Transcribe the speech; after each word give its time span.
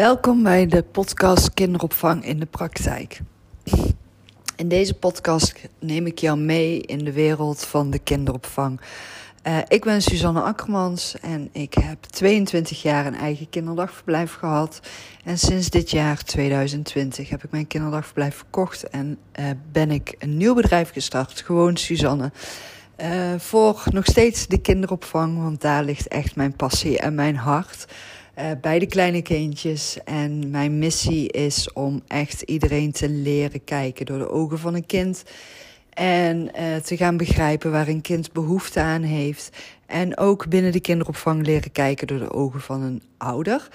Welkom 0.00 0.42
bij 0.42 0.66
de 0.66 0.82
podcast 0.82 1.54
Kinderopvang 1.54 2.24
in 2.24 2.40
de 2.40 2.46
Praktijk. 2.46 3.20
In 4.56 4.68
deze 4.68 4.94
podcast 4.94 5.54
neem 5.78 6.06
ik 6.06 6.18
jou 6.18 6.38
mee 6.38 6.80
in 6.80 7.04
de 7.04 7.12
wereld 7.12 7.64
van 7.64 7.90
de 7.90 7.98
kinderopvang. 7.98 8.80
Uh, 9.46 9.58
ik 9.68 9.84
ben 9.84 10.02
Suzanne 10.02 10.40
Akkermans 10.40 11.16
en 11.20 11.48
ik 11.52 11.74
heb 11.74 12.02
22 12.02 12.82
jaar 12.82 13.06
een 13.06 13.14
eigen 13.14 13.48
kinderdagverblijf 13.48 14.34
gehad. 14.34 14.80
En 15.24 15.38
sinds 15.38 15.70
dit 15.70 15.90
jaar 15.90 16.24
2020 16.24 17.28
heb 17.28 17.44
ik 17.44 17.50
mijn 17.50 17.66
kinderdagverblijf 17.66 18.36
verkocht 18.36 18.88
en 18.88 19.18
uh, 19.40 19.46
ben 19.72 19.90
ik 19.90 20.14
een 20.18 20.36
nieuw 20.36 20.54
bedrijf 20.54 20.92
gestart, 20.92 21.40
gewoon 21.40 21.76
Suzanne. 21.76 22.32
Uh, 23.00 23.34
voor 23.38 23.82
nog 23.92 24.04
steeds 24.04 24.46
de 24.46 24.58
kinderopvang, 24.58 25.42
want 25.42 25.60
daar 25.60 25.84
ligt 25.84 26.08
echt 26.08 26.36
mijn 26.36 26.56
passie 26.56 26.98
en 26.98 27.14
mijn 27.14 27.36
hart 27.36 27.86
uh, 28.40 28.50
bij 28.60 28.78
de 28.78 28.86
kleine 28.86 29.22
kindjes. 29.22 29.98
En 30.04 30.50
mijn 30.50 30.78
missie 30.78 31.28
is 31.32 31.72
om 31.72 32.02
echt 32.06 32.42
iedereen 32.42 32.92
te 32.92 33.08
leren 33.08 33.64
kijken 33.64 34.06
door 34.06 34.18
de 34.18 34.30
ogen 34.30 34.58
van 34.58 34.74
een 34.74 34.86
kind. 34.86 35.22
En 35.90 36.50
uh, 36.58 36.76
te 36.76 36.96
gaan 36.96 37.16
begrijpen 37.16 37.70
waar 37.70 37.88
een 37.88 38.00
kind 38.00 38.32
behoefte 38.32 38.80
aan 38.80 39.02
heeft. 39.02 39.56
En 39.86 40.18
ook 40.18 40.48
binnen 40.48 40.72
de 40.72 40.80
kinderopvang 40.80 41.46
leren 41.46 41.72
kijken 41.72 42.06
door 42.06 42.18
de 42.18 42.32
ogen 42.32 42.60
van 42.60 42.82
een 42.82 43.02
ouder. 43.16 43.68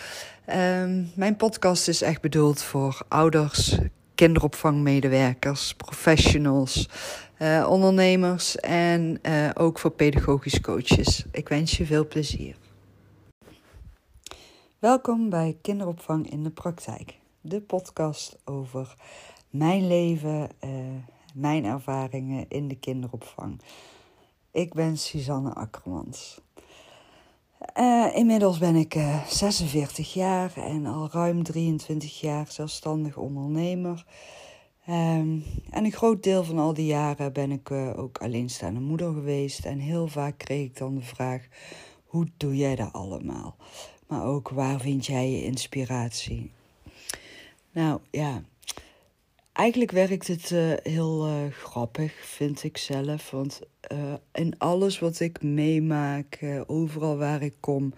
Um, 0.50 1.12
mijn 1.16 1.36
podcast 1.36 1.88
is 1.88 2.02
echt 2.02 2.22
bedoeld 2.22 2.62
voor 2.62 3.02
ouders, 3.08 3.78
kinderopvangmedewerkers, 4.16 5.74
professionals, 5.74 6.90
uh, 7.40 7.68
ondernemers 7.70 8.56
en 8.56 9.20
ook 9.54 9.80
voor 9.80 9.92
pedagogisch 9.92 10.62
coaches. 10.62 11.26
Ik 11.32 11.50
wens 11.50 11.78
je 11.78 11.86
veel 11.86 12.08
plezier. 12.08 12.56
Welkom 14.86 15.30
bij 15.30 15.58
Kinderopvang 15.62 16.32
in 16.32 16.44
de 16.44 16.50
Praktijk, 16.50 17.20
de 17.42 17.62
podcast 17.62 18.38
over 18.44 18.96
mijn 19.50 19.88
leven, 19.88 20.50
uh, 20.64 20.70
mijn 21.34 21.66
ervaringen 21.66 22.46
in 22.50 22.68
de 22.68 22.76
kinderopvang. 22.76 23.62
Ik 24.52 24.74
ben 24.74 24.98
Suzanne 24.98 25.54
Akkermans. 25.54 26.42
Uh, 27.80 28.16
inmiddels 28.16 28.58
ben 28.58 28.76
ik 28.76 28.96
uh, 28.96 29.26
46 29.26 30.14
jaar 30.14 30.58
en 30.58 30.86
al 30.86 31.10
ruim 31.12 31.44
23 31.44 32.20
jaar 32.20 32.52
zelfstandig 32.52 33.18
ondernemer. 33.18 34.06
Um, 34.90 35.44
en 35.70 35.86
een 35.86 35.92
groot 35.92 36.24
deel 36.24 36.44
van 36.44 36.60
al 36.60 36.74
die 36.74 36.86
jaren 36.86 37.34
ben 37.34 37.52
ik 37.52 37.72
ook 37.72 38.18
alleenstaande 38.18 38.80
moeder 38.80 39.14
geweest. 39.14 39.66
En 39.66 39.80
heel 39.80 40.08
vaak 40.08 40.38
kreeg 40.38 40.66
ik 40.66 40.78
dan 40.78 40.96
de 40.96 41.02
vraag: 41.02 41.48
hoe 42.06 42.28
doe 42.38 42.56
jij 42.58 42.76
dat 42.76 42.94
allemaal? 42.94 43.56
Maar 44.08 44.26
ook 44.26 44.50
waar 44.50 44.80
vind 44.80 45.06
jij 45.06 45.32
je 45.32 45.44
inspiratie? 45.44 46.52
Nou 47.72 48.00
ja, 48.12 48.44
eigenlijk 49.52 49.92
werkt 49.92 50.28
het 50.28 50.50
uh, 50.50 50.74
heel 50.84 51.28
uh, 51.28 51.52
grappig, 51.52 52.14
vind 52.14 52.64
ik 52.64 52.78
zelf. 52.78 53.32
Want 53.32 53.62
uh, 53.92 54.14
in 54.34 54.58
alles 54.58 55.00
wat 55.00 55.20
ik 55.20 55.42
meemaak, 55.42 56.46
overal 56.66 57.18
waar 57.18 57.42
ik 57.42 57.56
kom, 57.60 57.94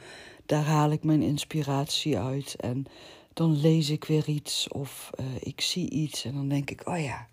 daar 0.46 0.64
haal 0.64 0.92
ik 0.92 1.04
mijn 1.04 1.22
inspiratie 1.22 2.18
uit. 2.18 2.56
En 2.56 2.86
dan 3.34 3.60
lees 3.60 3.90
ik 3.90 4.04
weer 4.06 4.28
iets 4.30 4.68
of 4.68 5.10
ik 5.40 5.62
zie 5.62 5.90
iets 5.90 6.26
en 6.26 6.34
dan 6.34 6.48
denk 6.48 6.70
ik, 6.70 6.88
oh 6.88 7.00
ja, 7.00 7.28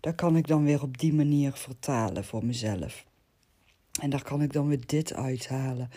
dat 0.00 0.14
kan 0.14 0.36
ik 0.36 0.46
dan 0.46 0.64
weer 0.64 0.82
op 0.82 0.98
die 0.98 1.14
manier 1.14 1.52
vertalen 1.52 2.24
voor 2.24 2.44
mezelf. 2.44 3.04
En 4.00 4.10
daar 4.10 4.22
kan 4.22 4.42
ik 4.42 4.52
dan 4.52 4.68
weer 4.68 4.86
dit 4.86 5.14
uithalen. 5.14 5.90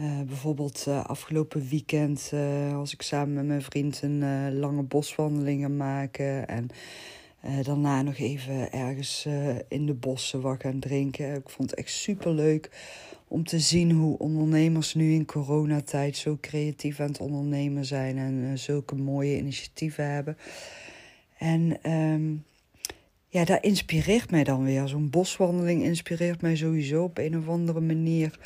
Uh, 0.00 0.20
bijvoorbeeld 0.26 0.84
uh, 0.88 1.04
afgelopen 1.04 1.68
weekend 1.68 2.30
uh, 2.34 2.72
was 2.72 2.92
ik 2.92 3.02
samen 3.02 3.34
met 3.34 3.46
mijn 3.46 3.62
vriend 3.62 4.02
een 4.02 4.58
lange 4.58 4.82
boswandelingen 4.82 5.76
maken. 5.76 6.48
En 6.48 6.68
daarna 7.62 8.02
nog 8.02 8.16
even 8.16 8.72
ergens 8.72 9.26
in 9.68 9.86
de 9.86 9.94
bossen 9.94 10.40
wat 10.40 10.60
gaan 10.60 10.78
drinken. 10.78 11.34
Ik 11.34 11.48
vond 11.48 11.70
het 11.70 11.78
echt 11.78 11.90
super 11.90 12.32
leuk 12.32 12.70
om 13.28 13.44
te 13.44 13.58
zien 13.58 13.90
hoe 13.90 14.18
ondernemers 14.18 14.94
nu 14.94 15.12
in 15.12 15.24
coronatijd 15.24 16.16
zo 16.16 16.38
creatief 16.40 17.00
aan 17.00 17.06
het 17.06 17.20
ondernemen 17.20 17.84
zijn. 17.84 18.18
En 18.18 18.58
zulke 18.58 18.94
mooie 18.94 19.36
initiatieven 19.36 20.10
hebben. 20.10 20.36
En 21.38 21.90
um, 21.92 22.44
ja, 23.28 23.44
dat 23.44 23.64
inspireert 23.64 24.30
mij 24.30 24.44
dan 24.44 24.64
weer. 24.64 24.88
Zo'n 24.88 25.10
boswandeling 25.10 25.82
inspireert 25.82 26.40
mij 26.40 26.56
sowieso 26.56 27.02
op 27.02 27.18
een 27.18 27.38
of 27.38 27.48
andere 27.48 27.80
manier. 27.80 28.38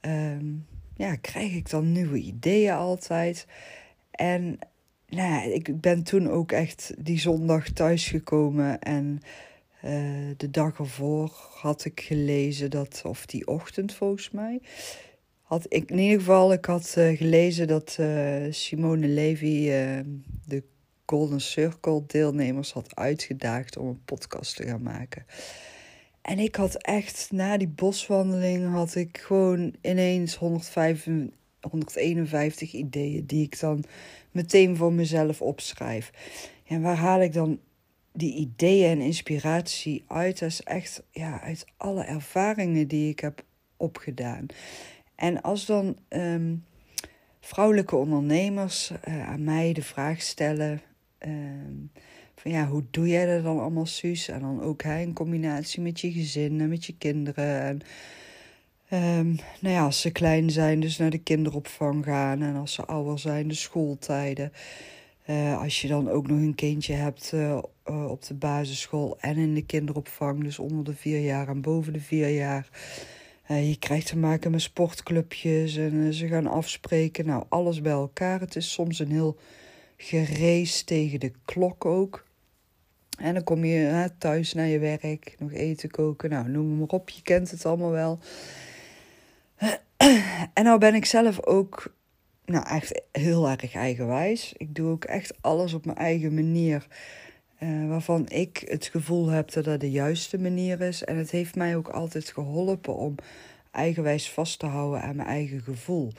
Um, 0.00 0.66
ja, 0.96 1.16
krijg 1.16 1.52
ik 1.52 1.70
dan 1.70 1.92
nieuwe 1.92 2.18
ideeën 2.18 2.74
altijd. 2.74 3.46
En 4.10 4.58
nou, 5.08 5.50
ik 5.50 5.80
ben 5.80 6.02
toen 6.02 6.30
ook 6.30 6.52
echt 6.52 6.94
die 6.98 7.18
zondag 7.18 7.68
thuisgekomen 7.68 8.80
en 8.80 9.20
uh, 9.84 9.90
de 10.36 10.50
dag 10.50 10.78
ervoor 10.78 11.30
had 11.54 11.84
ik 11.84 12.00
gelezen 12.00 12.70
dat, 12.70 13.02
of 13.04 13.26
die 13.26 13.46
ochtend 13.46 13.94
volgens 13.94 14.30
mij, 14.30 14.60
had 15.42 15.66
ik 15.68 15.90
in 15.90 15.98
ieder 15.98 16.18
geval, 16.18 16.52
ik 16.52 16.64
had 16.64 16.94
uh, 16.98 17.16
gelezen 17.16 17.66
dat 17.66 17.96
uh, 18.00 18.46
Simone 18.50 19.06
Levy 19.06 19.66
de 20.44 20.62
Golden 21.06 21.40
Circle 21.40 22.02
deelnemers 22.06 22.72
had 22.72 22.96
uitgedaagd 22.96 23.76
om 23.76 23.86
een 23.86 24.04
podcast 24.04 24.56
te 24.56 24.66
gaan 24.66 24.82
maken. 24.82 25.26
En 26.26 26.38
ik 26.38 26.54
had 26.54 26.74
echt, 26.74 27.28
na 27.32 27.56
die 27.56 27.68
boswandeling, 27.68 28.72
had 28.72 28.94
ik 28.94 29.18
gewoon 29.18 29.74
ineens 29.80 30.34
105, 30.34 31.08
151 31.60 32.72
ideeën 32.72 33.26
die 33.26 33.44
ik 33.44 33.60
dan 33.60 33.84
meteen 34.30 34.76
voor 34.76 34.92
mezelf 34.92 35.42
opschrijf. 35.42 36.10
En 36.66 36.82
waar 36.82 36.96
haal 36.96 37.20
ik 37.20 37.32
dan 37.32 37.60
die 38.12 38.34
ideeën 38.34 38.90
en 38.90 39.00
inspiratie 39.00 40.04
uit? 40.06 40.38
Dat 40.38 40.48
is 40.48 40.62
echt 40.62 41.02
ja, 41.10 41.40
uit 41.40 41.66
alle 41.76 42.04
ervaringen 42.04 42.88
die 42.88 43.10
ik 43.10 43.20
heb 43.20 43.44
opgedaan. 43.76 44.46
En 45.14 45.42
als 45.42 45.66
dan 45.66 45.96
um, 46.08 46.64
vrouwelijke 47.40 47.96
ondernemers 47.96 48.92
uh, 49.08 49.28
aan 49.28 49.44
mij 49.44 49.72
de 49.72 49.82
vraag 49.82 50.20
stellen. 50.22 50.80
Um, 51.18 51.90
ja, 52.48 52.66
hoe 52.66 52.84
doe 52.90 53.08
jij 53.08 53.26
dat 53.34 53.44
dan 53.44 53.60
allemaal, 53.60 53.86
Suus? 53.86 54.28
En 54.28 54.40
dan 54.40 54.62
ook 54.62 54.82
hè, 54.82 55.00
in 55.00 55.12
combinatie 55.12 55.80
met 55.80 56.00
je 56.00 56.12
gezin 56.12 56.60
en 56.60 56.68
met 56.68 56.84
je 56.84 56.94
kinderen. 56.98 57.60
En 57.60 57.80
um, 59.18 59.38
nou 59.60 59.74
ja, 59.74 59.84
als 59.84 60.00
ze 60.00 60.10
klein 60.10 60.50
zijn, 60.50 60.80
dus 60.80 60.96
naar 60.96 61.10
de 61.10 61.18
kinderopvang 61.18 62.04
gaan. 62.04 62.42
En 62.42 62.56
als 62.56 62.72
ze 62.72 62.84
ouder 62.84 63.18
zijn, 63.18 63.48
de 63.48 63.54
schooltijden. 63.54 64.52
Uh, 65.26 65.60
als 65.60 65.80
je 65.80 65.88
dan 65.88 66.10
ook 66.10 66.28
nog 66.28 66.38
een 66.38 66.54
kindje 66.54 66.94
hebt 66.94 67.30
uh, 67.34 67.58
uh, 67.90 68.10
op 68.10 68.26
de 68.26 68.34
basisschool 68.34 69.16
en 69.20 69.36
in 69.36 69.54
de 69.54 69.64
kinderopvang, 69.64 70.42
dus 70.42 70.58
onder 70.58 70.84
de 70.84 70.94
vier 70.94 71.20
jaar 71.20 71.48
en 71.48 71.60
boven 71.60 71.92
de 71.92 72.00
vier 72.00 72.28
jaar. 72.28 72.68
je 73.48 73.76
krijgt 73.78 74.06
te 74.06 74.16
maken 74.16 74.50
met 74.50 74.62
sportclubjes 74.62 75.76
en 75.76 76.14
ze 76.14 76.26
gaan 76.26 76.46
afspreken. 76.46 77.26
Nou, 77.26 77.44
alles 77.48 77.80
bij 77.80 77.92
elkaar. 77.92 78.40
Het 78.40 78.56
is 78.56 78.72
soms 78.72 78.98
een 78.98 79.10
heel 79.10 79.36
gerees 79.96 80.82
tegen 80.82 81.20
de 81.20 81.32
klok 81.44 81.84
ook. 81.84 82.25
En 83.16 83.34
dan 83.34 83.44
kom 83.44 83.64
je 83.64 83.78
hè, 83.78 84.10
thuis 84.10 84.52
naar 84.52 84.66
je 84.66 84.78
werk, 84.78 85.36
nog 85.38 85.52
eten 85.52 85.90
koken, 85.90 86.30
nou 86.30 86.48
noem 86.48 86.78
maar 86.78 86.88
op, 86.88 87.08
je 87.08 87.22
kent 87.22 87.50
het 87.50 87.66
allemaal 87.66 87.90
wel. 87.90 88.18
En 90.52 90.64
nou 90.64 90.78
ben 90.78 90.94
ik 90.94 91.04
zelf 91.04 91.46
ook 91.46 91.94
nou, 92.44 92.66
echt 92.68 93.02
heel 93.12 93.48
erg 93.48 93.74
eigenwijs. 93.74 94.52
Ik 94.56 94.74
doe 94.74 94.90
ook 94.90 95.04
echt 95.04 95.34
alles 95.40 95.74
op 95.74 95.84
mijn 95.84 95.96
eigen 95.96 96.34
manier. 96.34 96.86
Uh, 97.60 97.88
waarvan 97.88 98.28
ik 98.28 98.64
het 98.66 98.86
gevoel 98.86 99.28
heb 99.28 99.52
dat 99.52 99.64
dat 99.64 99.80
de 99.80 99.90
juiste 99.90 100.38
manier 100.38 100.80
is. 100.80 101.04
En 101.04 101.16
het 101.16 101.30
heeft 101.30 101.54
mij 101.54 101.76
ook 101.76 101.88
altijd 101.88 102.28
geholpen 102.28 102.96
om 102.96 103.14
eigenwijs 103.70 104.30
vast 104.30 104.58
te 104.58 104.66
houden 104.66 105.02
aan 105.02 105.16
mijn 105.16 105.28
eigen 105.28 105.60
gevoel. 105.60 106.12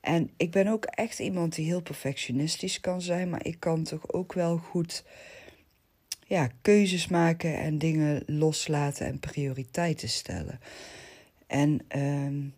En 0.00 0.30
ik 0.36 0.50
ben 0.50 0.68
ook 0.68 0.84
echt 0.84 1.18
iemand 1.18 1.54
die 1.54 1.66
heel 1.66 1.82
perfectionistisch 1.82 2.80
kan 2.80 3.00
zijn, 3.02 3.30
maar 3.30 3.46
ik 3.46 3.60
kan 3.60 3.82
toch 3.82 4.12
ook 4.12 4.32
wel 4.32 4.56
goed 4.56 5.04
ja, 6.32 6.50
keuzes 6.62 7.08
maken 7.08 7.58
en 7.58 7.78
dingen 7.78 8.22
loslaten 8.26 9.06
en 9.06 9.18
prioriteiten 9.18 10.08
stellen. 10.08 10.60
En 11.46 11.80
um, 11.96 12.54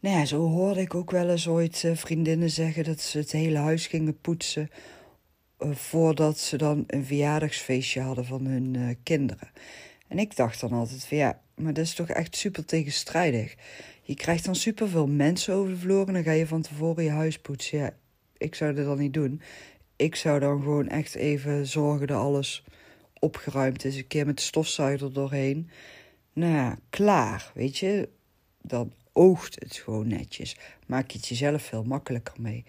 nou 0.00 0.16
ja, 0.16 0.24
zo 0.24 0.48
hoorde 0.48 0.80
ik 0.80 0.94
ook 0.94 1.10
wel 1.10 1.30
eens 1.30 1.48
ooit 1.48 1.82
uh, 1.82 1.96
vriendinnen 1.96 2.50
zeggen 2.50 2.84
dat 2.84 3.00
ze 3.00 3.18
het 3.18 3.32
hele 3.32 3.58
huis 3.58 3.86
gingen 3.86 4.20
poetsen. 4.20 4.70
Uh, 5.58 5.74
voordat 5.74 6.38
ze 6.38 6.56
dan 6.56 6.84
een 6.86 7.04
verjaardagsfeestje 7.04 8.00
hadden 8.00 8.24
van 8.24 8.46
hun 8.46 8.74
uh, 8.74 8.94
kinderen. 9.02 9.50
En 10.08 10.18
ik 10.18 10.36
dacht 10.36 10.60
dan 10.60 10.72
altijd 10.72 11.04
van 11.04 11.16
ja, 11.16 11.40
maar 11.54 11.74
dat 11.74 11.84
is 11.84 11.94
toch 11.94 12.08
echt 12.08 12.36
super 12.36 12.64
tegenstrijdig. 12.64 13.54
Je 14.02 14.14
krijgt 14.14 14.44
dan 14.44 14.54
superveel 14.54 15.06
mensen 15.06 15.54
over 15.54 15.70
de 15.70 15.78
vloer 15.78 16.06
en 16.06 16.12
dan 16.12 16.22
ga 16.22 16.32
je 16.32 16.46
van 16.46 16.62
tevoren 16.62 17.04
je 17.04 17.10
huis 17.10 17.38
poetsen. 17.38 17.78
Ja, 17.78 17.94
ik 18.38 18.54
zou 18.54 18.74
dat 18.74 18.84
dan 18.84 18.98
niet 18.98 19.14
doen. 19.14 19.40
Ik 19.96 20.16
zou 20.16 20.40
dan 20.40 20.62
gewoon 20.62 20.88
echt 20.88 21.14
even 21.14 21.66
zorgen 21.66 22.06
dat 22.06 22.18
alles 22.18 22.64
opgeruimd 23.18 23.84
is. 23.84 23.96
Een 23.96 24.06
keer 24.06 24.26
met 24.26 24.36
de 24.36 24.42
stofzuiger 24.42 25.12
doorheen. 25.12 25.70
Nou 26.32 26.76
klaar, 26.90 27.50
weet 27.54 27.78
je. 27.78 28.08
Dan 28.62 28.92
oogt 29.12 29.56
het 29.58 29.76
gewoon 29.76 30.08
netjes. 30.08 30.56
Maak 30.86 31.10
je 31.10 31.18
het 31.18 31.28
jezelf 31.28 31.62
veel 31.62 31.84
makkelijker 31.84 32.34
mee. 32.40 32.64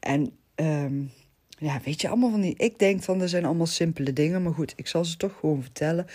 En 0.00 0.32
um, 0.54 1.10
ja, 1.58 1.80
weet 1.84 2.00
je, 2.00 2.08
allemaal 2.08 2.30
van 2.30 2.40
die. 2.40 2.56
Ik 2.56 2.78
denk 2.78 3.02
van, 3.02 3.20
er 3.20 3.28
zijn 3.28 3.44
allemaal 3.44 3.66
simpele 3.66 4.12
dingen. 4.12 4.42
Maar 4.42 4.54
goed, 4.54 4.72
ik 4.76 4.86
zal 4.86 5.04
ze 5.04 5.16
toch 5.16 5.38
gewoon 5.40 5.62
vertellen. 5.62 6.06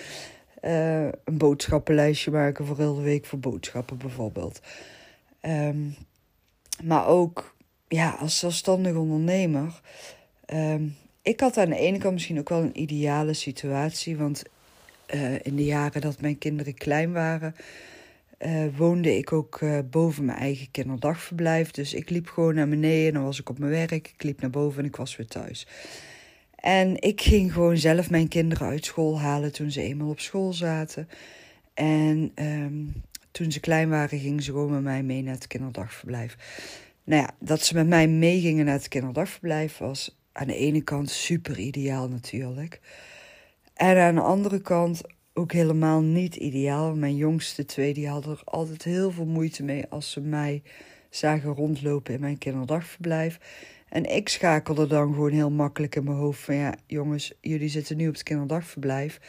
Uh, 0.61 1.03
een 1.03 1.37
boodschappenlijstje 1.37 2.31
maken 2.31 2.65
voor 2.65 2.77
heel 2.77 2.95
de 2.95 3.01
week 3.01 3.25
voor 3.25 3.39
boodschappen 3.39 3.97
bijvoorbeeld. 3.97 4.61
Um, 5.41 5.95
maar 6.83 7.07
ook 7.07 7.55
ja, 7.87 8.09
als 8.09 8.39
zelfstandig 8.39 8.95
ondernemer. 8.95 9.81
Um, 10.53 10.95
ik 11.23 11.39
had 11.39 11.57
aan 11.57 11.69
de 11.69 11.77
ene 11.77 11.97
kant 11.97 12.13
misschien 12.13 12.39
ook 12.39 12.49
wel 12.49 12.61
een 12.61 12.79
ideale 12.81 13.33
situatie. 13.33 14.17
Want 14.17 14.43
uh, 15.13 15.33
in 15.33 15.55
de 15.55 15.65
jaren 15.65 16.01
dat 16.01 16.21
mijn 16.21 16.37
kinderen 16.37 16.73
klein 16.73 17.11
waren, 17.11 17.55
uh, 18.39 18.65
woonde 18.77 19.17
ik 19.17 19.31
ook 19.31 19.61
uh, 19.61 19.79
boven 19.89 20.25
mijn 20.25 20.37
eigen 20.37 20.71
kinderdagverblijf. 20.71 21.71
Dus 21.71 21.93
ik 21.93 22.09
liep 22.09 22.27
gewoon 22.27 22.55
naar 22.55 22.69
beneden 22.69 23.07
en 23.07 23.13
dan 23.13 23.23
was 23.23 23.39
ik 23.39 23.49
op 23.49 23.59
mijn 23.59 23.71
werk. 23.71 23.91
Ik 23.91 24.23
liep 24.23 24.41
naar 24.41 24.49
boven 24.49 24.79
en 24.79 24.85
ik 24.85 24.95
was 24.95 25.15
weer 25.15 25.27
thuis. 25.27 25.67
En 26.55 27.01
ik 27.01 27.21
ging 27.21 27.53
gewoon 27.53 27.77
zelf 27.77 28.09
mijn 28.09 28.27
kinderen 28.27 28.67
uit 28.67 28.85
school 28.85 29.19
halen 29.19 29.51
toen 29.51 29.71
ze 29.71 29.81
eenmaal 29.81 30.09
op 30.09 30.19
school 30.19 30.53
zaten. 30.53 31.09
En 31.73 32.31
um, 32.35 32.93
toen 33.31 33.51
ze 33.51 33.59
klein 33.59 33.89
waren, 33.89 34.19
gingen 34.19 34.43
ze 34.43 34.51
gewoon 34.51 34.71
met 34.71 34.83
mij 34.83 35.03
mee 35.03 35.21
naar 35.21 35.33
het 35.33 35.47
kinderdagverblijf. 35.47 36.37
Nou 37.03 37.21
ja, 37.21 37.35
dat 37.39 37.61
ze 37.61 37.73
met 37.73 37.87
mij 37.87 38.07
meegingen 38.07 38.65
naar 38.65 38.73
het 38.73 38.87
kinderdagverblijf 38.87 39.77
was 39.77 40.15
aan 40.33 40.47
de 40.47 40.55
ene 40.55 40.81
kant 40.81 41.09
super 41.09 41.59
ideaal 41.59 42.07
natuurlijk. 42.07 42.79
En 43.73 43.97
aan 43.97 44.15
de 44.15 44.21
andere 44.21 44.61
kant 44.61 45.01
ook 45.33 45.51
helemaal 45.51 46.01
niet 46.01 46.35
ideaal. 46.35 46.95
Mijn 46.95 47.15
jongste 47.15 47.65
twee 47.65 47.93
die 47.93 48.07
hadden 48.07 48.31
er 48.31 48.41
altijd 48.43 48.83
heel 48.83 49.11
veel 49.11 49.25
moeite 49.25 49.63
mee 49.63 49.85
als 49.89 50.11
ze 50.11 50.21
mij 50.21 50.61
zagen 51.09 51.53
rondlopen 51.53 52.13
in 52.13 52.19
mijn 52.19 52.37
kinderdagverblijf. 52.37 53.39
En 53.89 54.15
ik 54.15 54.29
schakelde 54.29 54.87
dan 54.87 55.13
gewoon 55.13 55.31
heel 55.31 55.51
makkelijk 55.51 55.95
in 55.95 56.03
mijn 56.03 56.17
hoofd 56.17 56.39
van 56.39 56.55
ja, 56.55 56.75
jongens, 56.87 57.33
jullie 57.41 57.69
zitten 57.69 57.97
nu 57.97 58.07
op 58.07 58.13
het 58.13 58.23
kinderdagverblijf. 58.23 59.19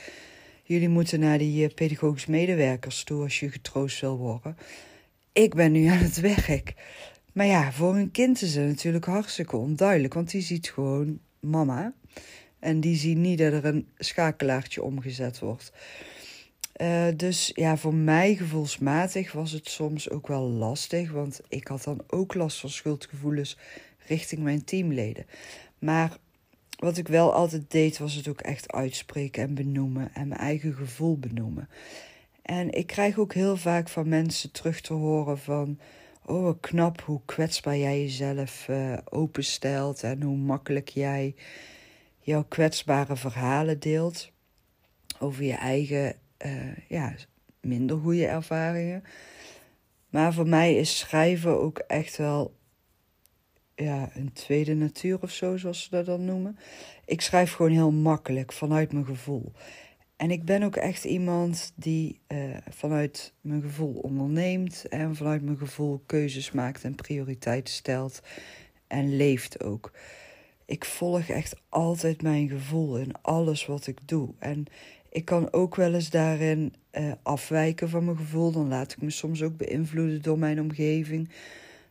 Jullie 0.62 0.88
moeten 0.88 1.20
naar 1.20 1.38
die 1.38 1.68
eh, 1.68 1.74
pedagogisch 1.74 2.26
medewerkers 2.26 3.04
toe 3.04 3.22
als 3.22 3.40
je 3.40 3.50
getroost 3.50 4.00
wil 4.00 4.16
worden. 4.16 4.56
Ik 5.32 5.54
ben 5.54 5.72
nu 5.72 5.86
aan 5.86 5.98
het 5.98 6.20
werk. 6.20 6.74
Maar 7.34 7.46
ja, 7.46 7.72
voor 7.72 7.96
een 7.96 8.10
kind 8.10 8.42
is 8.42 8.54
het 8.54 8.66
natuurlijk 8.66 9.04
hartstikke 9.04 9.56
onduidelijk, 9.56 10.14
want 10.14 10.31
die 10.31 10.42
ziet 10.42 10.70
gewoon 10.70 11.19
mama. 11.40 11.92
En 12.58 12.81
die 12.81 12.96
zien 12.96 13.20
niet 13.20 13.38
dat 13.38 13.52
er 13.52 13.64
een 13.64 13.88
schakelaartje 13.98 14.82
omgezet 14.82 15.38
wordt. 15.38 15.72
Uh, 16.76 17.06
dus 17.16 17.50
ja, 17.54 17.76
voor 17.76 17.94
mij 17.94 18.34
gevoelsmatig 18.34 19.32
was 19.32 19.52
het 19.52 19.69
soms 19.69 20.10
ook 20.10 20.26
wel 20.26 20.42
lastig, 20.42 21.12
want 21.12 21.40
ik 21.48 21.69
had 21.69 21.82
dan 21.82 22.00
ook 22.06 22.34
last 22.34 22.60
van 22.60 22.70
schuldgevoelens 22.70 23.58
richting 24.06 24.42
mijn 24.42 24.64
teamleden. 24.64 25.26
Maar 25.78 26.16
wat 26.78 26.96
ik 26.96 27.08
wel 27.08 27.32
altijd 27.32 27.70
deed, 27.70 27.98
was 27.98 28.14
het 28.14 28.28
ook 28.28 28.40
echt 28.40 28.72
uitspreken 28.72 29.42
en 29.42 29.54
benoemen 29.54 30.14
en 30.14 30.28
mijn 30.28 30.40
eigen 30.40 30.75
gevoel 30.75 31.19
benoemen. 31.19 31.69
En 32.42 32.72
ik 32.72 32.86
krijg 32.86 33.19
ook 33.19 33.34
heel 33.34 33.56
vaak 33.56 33.88
van 33.88 34.08
mensen 34.08 34.50
terug 34.50 34.81
te 34.81 34.92
horen 34.92 35.38
van 35.38 35.78
oh, 36.26 36.54
knap 36.60 37.00
hoe 37.00 37.20
kwetsbaar 37.24 37.76
jij 37.76 38.00
jezelf 38.00 38.68
uh, 38.68 38.96
openstelt 39.04 40.02
en 40.02 40.22
hoe 40.22 40.36
makkelijk 40.36 40.88
jij 40.88 41.34
jouw 42.20 42.44
kwetsbare 42.48 43.16
verhalen 43.16 43.78
deelt 43.78 44.32
over 45.18 45.44
je 45.44 45.54
eigen 45.54 46.16
uh, 46.46 46.76
ja, 46.88 47.14
minder 47.60 47.98
goede 47.98 48.26
ervaringen. 48.26 49.04
Maar 50.10 50.32
voor 50.32 50.48
mij 50.48 50.74
is 50.74 50.98
schrijven 50.98 51.60
ook 51.60 51.78
echt 51.78 52.16
wel 52.16 52.54
ja, 53.74 54.10
een 54.14 54.32
tweede 54.32 54.74
natuur 54.74 55.18
of 55.22 55.30
zo, 55.30 55.56
zoals 55.56 55.82
ze 55.82 55.90
dat 55.90 56.06
dan 56.06 56.24
noemen. 56.24 56.58
Ik 57.04 57.20
schrijf 57.20 57.52
gewoon 57.52 57.72
heel 57.72 57.92
makkelijk 57.92 58.52
vanuit 58.52 58.92
mijn 58.92 59.06
gevoel. 59.06 59.52
En 60.16 60.31
ik 60.31 60.44
ben 60.44 60.62
ook 60.62 60.76
echt 60.76 61.05
iemand 61.05 61.72
die 61.75 62.20
uh, 62.28 62.56
vanuit 62.70 63.32
mijn 63.40 63.62
gevoel 63.62 63.94
onderneemt 63.94 64.84
en 64.88 65.16
vanuit 65.16 65.43
mijn 65.43 65.58
gevoel 65.58 66.02
keuzes 66.06 66.52
maakt 66.52 66.84
en 66.84 66.94
prioriteiten 66.94 67.75
stelt 67.75 68.20
en 68.87 69.16
leeft 69.16 69.62
ook. 69.62 69.93
Ik 70.64 70.84
volg 70.84 71.28
echt 71.28 71.56
altijd 71.69 72.22
mijn 72.22 72.49
gevoel 72.49 72.99
in 72.99 73.12
alles 73.22 73.66
wat 73.66 73.87
ik 73.87 74.08
doe. 74.08 74.28
En 74.38 74.66
ik 75.08 75.25
kan 75.25 75.52
ook 75.52 75.76
wel 75.76 75.94
eens 75.94 76.11
daarin 76.11 76.75
uh, 76.93 77.12
afwijken 77.22 77.88
van 77.88 78.05
mijn 78.05 78.17
gevoel. 78.17 78.52
Dan 78.52 78.69
laat 78.69 78.93
ik 78.93 79.02
me 79.02 79.10
soms 79.10 79.43
ook 79.43 79.56
beïnvloeden 79.56 80.22
door 80.22 80.38
mijn 80.38 80.60
omgeving. 80.60 81.28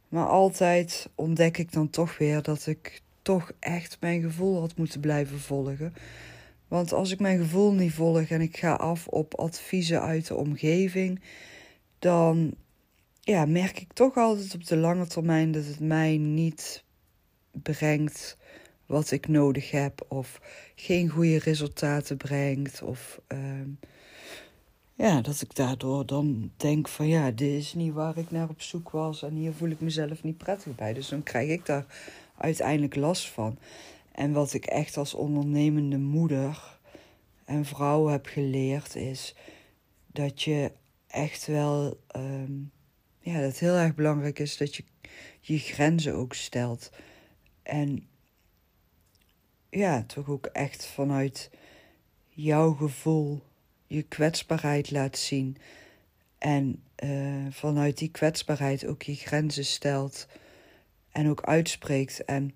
Maar 0.10 0.28
altijd 0.28 1.10
ontdek 1.16 1.58
ik 1.58 1.72
dan 1.72 1.90
toch 1.90 2.18
weer 2.18 2.42
dat 2.42 2.68
ik 2.68 3.02
toch 3.22 3.52
echt 3.60 3.98
mijn 4.00 4.22
gevoel 4.22 4.60
had 4.60 4.78
moeten 4.78 5.00
blijven 5.00 5.40
volgen. 5.40 5.94
Want 6.74 6.94
als 6.94 7.12
ik 7.12 7.20
mijn 7.20 7.38
gevoel 7.38 7.74
niet 7.74 7.94
volg 7.94 8.30
en 8.30 8.42
ik 8.42 8.58
ga 8.58 8.74
af 8.74 9.08
op 9.08 9.36
adviezen 9.36 10.02
uit 10.02 10.28
de 10.28 10.36
omgeving, 10.36 11.22
dan 12.00 12.54
ja, 13.22 13.46
merk 13.46 13.80
ik 13.80 13.94
toch 13.94 14.18
altijd 14.18 14.56
op 14.56 14.66
de 14.66 14.78
lange 14.78 15.08
termijn 15.08 15.52
dat 15.52 15.66
het 15.66 15.80
mij 15.80 16.18
niet 16.18 16.84
brengt 17.52 18.38
wat 18.86 19.12
ik 19.12 19.28
nodig 19.28 19.72
heb, 19.72 20.06
of 20.08 20.42
geen 20.76 21.10
goede 21.10 21.40
resultaten 21.40 22.18
brengt, 22.18 22.82
of 22.82 23.22
uh, 23.34 23.40
ja, 24.94 25.22
dat 25.22 25.42
ik 25.42 25.56
daardoor 25.56 26.06
dan 26.06 26.52
denk 26.58 26.88
van 26.88 27.08
ja, 27.08 27.32
dit 27.32 27.54
is 27.54 27.74
niet 27.74 27.94
waar 27.94 28.18
ik 28.18 28.32
naar 28.32 28.50
op 28.50 28.62
zoek 28.62 28.90
was 28.90 29.24
en 29.24 29.34
hier 29.34 29.54
voel 29.54 29.70
ik 29.70 29.80
mezelf 29.80 30.24
niet 30.24 30.38
prettig 30.38 30.76
bij. 30.76 30.94
Dus 30.94 31.10
dan 31.10 31.24
krijg 31.24 31.50
ik 31.50 31.66
daar 31.66 31.86
uiteindelijk 32.38 32.96
last 32.96 33.30
van. 33.30 33.58
En 34.14 34.32
wat 34.32 34.54
ik 34.54 34.66
echt 34.66 34.98
als 34.98 35.14
ondernemende 35.14 35.98
moeder 35.98 36.80
en 37.46 37.66
vrouw 37.66 38.08
heb 38.08 38.26
geleerd 38.26 38.96
is 38.96 39.36
dat 40.08 40.42
je 40.42 40.72
echt 41.08 41.48
wel, 41.48 42.00
um, 42.16 42.72
ja, 43.20 43.34
dat 43.34 43.50
het 43.50 43.60
heel 43.60 43.76
erg 43.76 43.96
belangrijk 43.96 44.40
is 44.40 44.58
dat 44.58 44.76
je 44.76 44.84
je 45.40 45.60
grenzen 45.60 46.16
ook 46.16 46.34
stelt. 46.34 46.92
En 47.64 48.08
ja, 49.70 50.04
toch 50.04 50.30
ook 50.30 50.46
echt 50.46 50.86
vanuit 50.86 51.50
jouw 52.30 52.74
gevoel 52.74 53.44
je 53.88 54.02
kwetsbaarheid 54.02 54.92
laat 54.92 55.18
zien. 55.18 55.58
En 56.38 56.84
uh, 57.04 57.46
vanuit 57.50 57.98
die 57.98 58.10
kwetsbaarheid 58.10 58.86
ook 58.86 59.02
je 59.02 59.16
grenzen 59.16 59.66
stelt 59.66 60.28
en 61.12 61.30
ook 61.30 61.44
uitspreekt. 61.44 62.26
En 62.26 62.56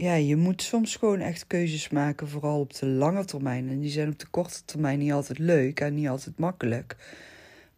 ja, 0.00 0.14
je 0.14 0.36
moet 0.36 0.62
soms 0.62 0.96
gewoon 0.96 1.20
echt 1.20 1.46
keuzes 1.46 1.88
maken, 1.88 2.28
vooral 2.28 2.60
op 2.60 2.74
de 2.74 2.86
lange 2.86 3.24
termijn. 3.24 3.68
En 3.68 3.80
die 3.80 3.90
zijn 3.90 4.08
op 4.08 4.18
de 4.18 4.26
korte 4.26 4.64
termijn 4.64 4.98
niet 4.98 5.12
altijd 5.12 5.38
leuk 5.38 5.80
en 5.80 5.94
niet 5.94 6.08
altijd 6.08 6.38
makkelijk. 6.38 6.96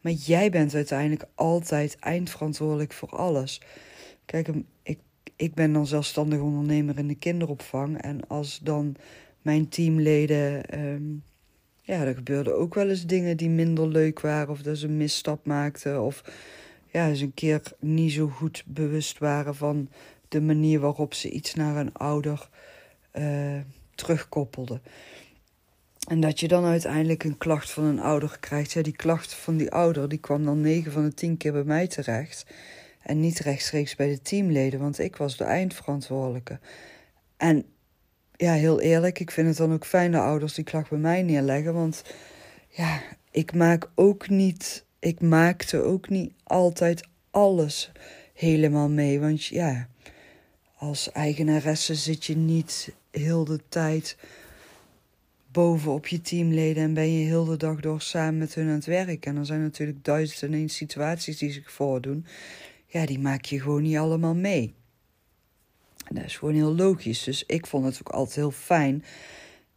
Maar 0.01 0.13
jij 0.13 0.51
bent 0.51 0.75
uiteindelijk 0.75 1.25
altijd 1.35 1.97
eindverantwoordelijk 1.99 2.93
voor 2.93 3.09
alles. 3.09 3.61
Kijk, 4.25 4.49
ik, 4.83 4.99
ik 5.37 5.55
ben 5.55 5.73
dan 5.73 5.87
zelfstandig 5.87 6.41
ondernemer 6.41 6.99
in 6.99 7.09
de 7.09 7.15
kinderopvang. 7.15 8.03
En 8.03 8.29
als 8.29 8.59
dan 8.63 8.97
mijn 9.43 9.69
teamleden. 9.69 10.79
Um, 10.79 11.23
ja, 11.83 12.05
er 12.05 12.15
gebeurden 12.15 12.59
ook 12.59 12.75
wel 12.75 12.89
eens 12.89 13.07
dingen 13.07 13.37
die 13.37 13.51
minder 13.51 13.89
leuk 13.89 14.21
waren. 14.21 14.49
Of 14.49 14.63
dat 14.63 14.79
ze 14.79 14.87
een 14.87 14.97
misstap 14.97 15.47
maakten. 15.47 16.03
Of 16.03 16.25
ja, 16.87 17.09
eens 17.09 17.21
een 17.21 17.35
keer 17.35 17.63
niet 17.79 18.13
zo 18.13 18.29
goed 18.29 18.65
bewust 18.67 19.19
waren 19.19 19.55
van 19.55 19.89
de 20.31 20.41
manier 20.41 20.81
waarop 20.81 21.15
ze 21.15 21.31
iets 21.31 21.55
naar 21.55 21.77
een 21.77 21.93
ouder 21.93 22.49
uh, 23.15 23.61
terugkoppelden. 23.95 24.83
En 26.09 26.21
dat 26.21 26.41
je 26.41 26.49
dan 26.49 26.65
uiteindelijk 26.65 27.25
een 27.25 27.39
klacht 27.39 27.71
van 27.71 27.85
een 27.85 28.01
ouder 28.01 28.37
krijgt. 28.41 28.73
Ja, 28.73 28.83
die 28.83 28.97
klacht 28.97 29.35
van 29.35 29.57
die 29.57 29.71
ouder 29.71 30.09
die 30.09 30.19
kwam 30.19 30.45
dan 30.45 30.61
9 30.61 30.93
van 30.93 31.05
de 31.05 31.15
10 31.15 31.37
keer 31.37 31.53
bij 31.53 31.65
mij 31.65 31.87
terecht. 31.87 32.47
En 33.03 33.21
niet 33.21 33.39
rechtstreeks 33.39 33.97
bij 33.97 34.09
de 34.09 34.23
teamleden, 34.23 34.81
want 34.81 34.99
ik 34.99 35.17
was 35.17 35.37
de 35.37 35.45
eindverantwoordelijke. 35.45 36.59
En 37.37 37.65
ja, 38.37 38.53
heel 38.53 38.81
eerlijk, 38.81 39.19
ik 39.19 39.31
vind 39.31 39.49
het 39.49 39.57
dan 39.57 39.73
ook 39.73 39.87
fijn 39.87 40.13
dat 40.13 40.23
ouders 40.23 40.55
die 40.55 40.65
klacht 40.65 40.91
bij 40.91 40.99
mij 40.99 41.23
neerleggen. 41.23 41.75
Want 41.75 42.03
ja, 42.69 43.01
ik 43.31 43.55
maak 43.55 43.91
ook 43.95 44.29
niet, 44.29 44.85
ik 44.99 45.21
maakte 45.21 45.83
ook 45.83 46.09
niet 46.09 46.33
altijd 46.43 47.09
alles 47.31 47.93
helemaal 48.35 48.89
mee. 48.89 49.21
Want 49.21 49.45
ja, 49.45 49.89
als 50.81 51.13
eigenaresse 51.13 51.95
zit 51.95 52.25
je 52.25 52.37
niet 52.37 52.95
heel 53.11 53.45
de 53.45 53.61
tijd 53.69 54.17
bovenop 55.53 56.07
je 56.07 56.21
teamleden 56.21 56.83
en 56.83 56.95
ben 56.95 57.13
je 57.13 57.27
heel 57.27 57.45
de 57.45 57.57
dag 57.57 57.81
door 57.81 58.01
samen 58.01 58.39
met 58.39 58.55
hun 58.55 58.67
aan 58.67 58.75
het 58.75 58.85
werk. 58.85 59.27
En 59.27 59.37
er 59.37 59.47
zijn 59.47 59.63
natuurlijk 59.63 60.05
duizend 60.05 60.43
en 60.43 60.59
één 60.59 60.69
situaties 60.69 61.39
die 61.39 61.53
zich 61.53 61.73
voordoen. 61.73 62.27
Ja, 62.87 63.07
die 63.07 63.19
maak 63.19 63.45
je 63.45 63.61
gewoon 63.61 63.83
niet 63.83 63.97
allemaal 63.97 64.35
mee. 64.35 64.75
En 66.07 66.15
dat 66.15 66.25
is 66.25 66.37
gewoon 66.37 66.55
heel 66.55 66.75
logisch. 66.75 67.23
Dus 67.23 67.45
ik 67.47 67.67
vond 67.67 67.85
het 67.85 67.99
ook 67.99 68.15
altijd 68.15 68.37
heel 68.37 68.51
fijn. 68.51 69.05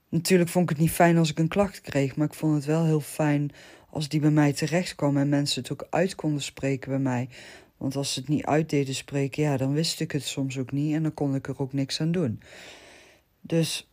Natuurlijk 0.10 0.50
vond 0.50 0.70
ik 0.70 0.76
het 0.76 0.86
niet 0.86 0.96
fijn 0.96 1.18
als 1.18 1.30
ik 1.30 1.40
een 1.40 1.48
klacht 1.48 1.82
kreeg, 1.82 2.16
maar 2.16 2.28
ik 2.28 2.34
vond 2.34 2.56
het 2.56 2.66
wel 2.66 2.86
heel 2.86 3.02
fijn 3.02 3.52
als 3.90 4.10
die 4.10 4.20
bij 4.20 4.32
mij 4.32 4.54
terecht 4.54 4.96
kwam 4.96 5.18
en 5.18 5.30
mensen 5.30 5.62
het 5.62 5.72
ook 5.72 5.88
uit 5.90 6.16
konden 6.16 6.42
spreken 6.42 6.90
bij 6.90 7.00
mij. 7.00 7.30
Want 7.84 7.96
als 7.96 8.14
ze 8.14 8.20
het 8.20 8.30
niet 8.30 8.46
uit 8.46 8.70
deden 8.70 8.96
spreken, 8.96 9.44
ja, 9.44 9.58
dan 9.58 9.74
wist 9.74 10.00
ik 10.00 10.12
het 10.12 10.24
soms 10.24 10.58
ook 10.58 10.72
niet 10.72 10.94
en 10.94 11.04
dan 11.04 11.14
kon 11.14 11.36
ik 11.36 11.48
er 11.48 11.60
ook 11.60 11.74
niks 11.74 12.02
aan 12.02 12.12
doen. 12.12 12.42
Dus 13.42 13.90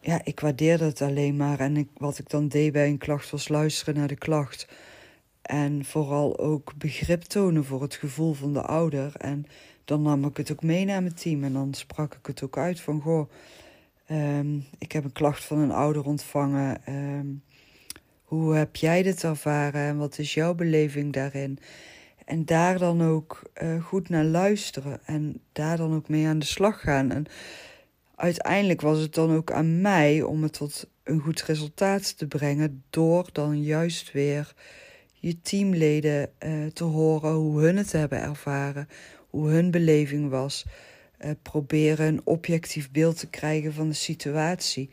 ja, 0.00 0.20
ik 0.24 0.40
waardeerde 0.40 0.84
het 0.84 1.02
alleen 1.02 1.36
maar. 1.36 1.60
En 1.60 1.76
ik, 1.76 1.88
wat 1.96 2.18
ik 2.18 2.30
dan 2.30 2.48
deed 2.48 2.72
bij 2.72 2.88
een 2.88 2.98
klacht 2.98 3.30
was 3.30 3.48
luisteren 3.48 3.94
naar 3.94 4.08
de 4.08 4.16
klacht. 4.16 4.68
En 5.42 5.84
vooral 5.84 6.38
ook 6.38 6.72
begrip 6.76 7.22
tonen 7.22 7.64
voor 7.64 7.82
het 7.82 7.94
gevoel 7.94 8.32
van 8.32 8.52
de 8.52 8.62
ouder. 8.62 9.12
En 9.16 9.46
dan 9.84 10.02
nam 10.02 10.24
ik 10.24 10.36
het 10.36 10.52
ook 10.52 10.62
mee 10.62 10.84
naar 10.84 11.02
mijn 11.02 11.14
team. 11.14 11.44
En 11.44 11.52
dan 11.52 11.74
sprak 11.74 12.14
ik 12.14 12.26
het 12.26 12.42
ook 12.42 12.58
uit 12.58 12.80
van, 12.80 13.00
goh, 13.00 13.30
ehm, 14.06 14.58
ik 14.78 14.92
heb 14.92 15.04
een 15.04 15.12
klacht 15.12 15.44
van 15.44 15.58
een 15.58 15.72
ouder 15.72 16.04
ontvangen. 16.04 16.84
Ehm, 16.84 17.26
hoe 18.22 18.54
heb 18.54 18.76
jij 18.76 19.02
dit 19.02 19.24
ervaren 19.24 19.80
en 19.80 19.96
wat 19.96 20.18
is 20.18 20.34
jouw 20.34 20.54
beleving 20.54 21.12
daarin? 21.12 21.58
En 22.28 22.44
daar 22.44 22.78
dan 22.78 23.02
ook 23.02 23.42
uh, 23.62 23.82
goed 23.84 24.08
naar 24.08 24.24
luisteren 24.24 25.00
en 25.04 25.40
daar 25.52 25.76
dan 25.76 25.94
ook 25.94 26.08
mee 26.08 26.26
aan 26.26 26.38
de 26.38 26.46
slag 26.46 26.80
gaan. 26.80 27.10
En 27.10 27.26
uiteindelijk 28.14 28.80
was 28.80 28.98
het 29.00 29.14
dan 29.14 29.34
ook 29.34 29.52
aan 29.52 29.80
mij 29.80 30.22
om 30.22 30.42
het 30.42 30.52
tot 30.52 30.88
een 31.02 31.20
goed 31.20 31.42
resultaat 31.42 32.18
te 32.18 32.26
brengen, 32.26 32.84
door 32.90 33.28
dan 33.32 33.62
juist 33.62 34.12
weer 34.12 34.54
je 35.12 35.40
teamleden 35.40 36.30
uh, 36.38 36.66
te 36.66 36.84
horen 36.84 37.32
hoe 37.32 37.60
hun 37.60 37.76
het 37.76 37.92
hebben 37.92 38.20
ervaren, 38.20 38.88
hoe 39.30 39.48
hun 39.48 39.70
beleving 39.70 40.30
was. 40.30 40.66
Uh, 41.20 41.30
proberen 41.42 42.06
een 42.06 42.20
objectief 42.24 42.90
beeld 42.90 43.18
te 43.18 43.28
krijgen 43.30 43.72
van 43.72 43.88
de 43.88 43.94
situatie. 43.94 44.90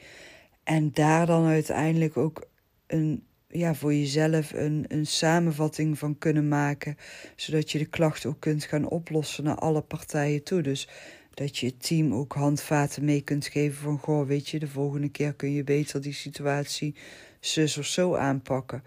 En 0.63 0.91
daar 0.93 1.25
dan 1.25 1.45
uiteindelijk 1.45 2.17
ook 2.17 2.47
een, 2.87 3.23
ja, 3.57 3.73
voor 3.73 3.93
jezelf 3.93 4.53
een, 4.53 4.85
een 4.87 5.05
samenvatting 5.05 5.99
van 5.99 6.17
kunnen 6.17 6.47
maken. 6.47 6.97
Zodat 7.35 7.71
je 7.71 7.77
de 7.77 7.85
klacht 7.85 8.25
ook 8.25 8.39
kunt 8.39 8.63
gaan 8.63 8.89
oplossen 8.89 9.43
naar 9.43 9.55
alle 9.55 9.81
partijen 9.81 10.43
toe. 10.43 10.61
Dus 10.61 10.87
dat 11.33 11.57
je 11.57 11.65
het 11.65 11.87
team 11.87 12.13
ook 12.13 12.33
handvaten 12.33 13.05
mee 13.05 13.21
kunt 13.21 13.47
geven 13.47 13.81
van... 13.81 13.97
goh, 13.97 14.27
weet 14.27 14.49
je, 14.49 14.59
de 14.59 14.67
volgende 14.67 15.09
keer 15.09 15.33
kun 15.33 15.51
je 15.51 15.63
beter 15.63 16.01
die 16.01 16.13
situatie 16.13 16.95
zus 17.39 17.77
of 17.77 17.85
zo 17.85 18.15
aanpakken. 18.15 18.83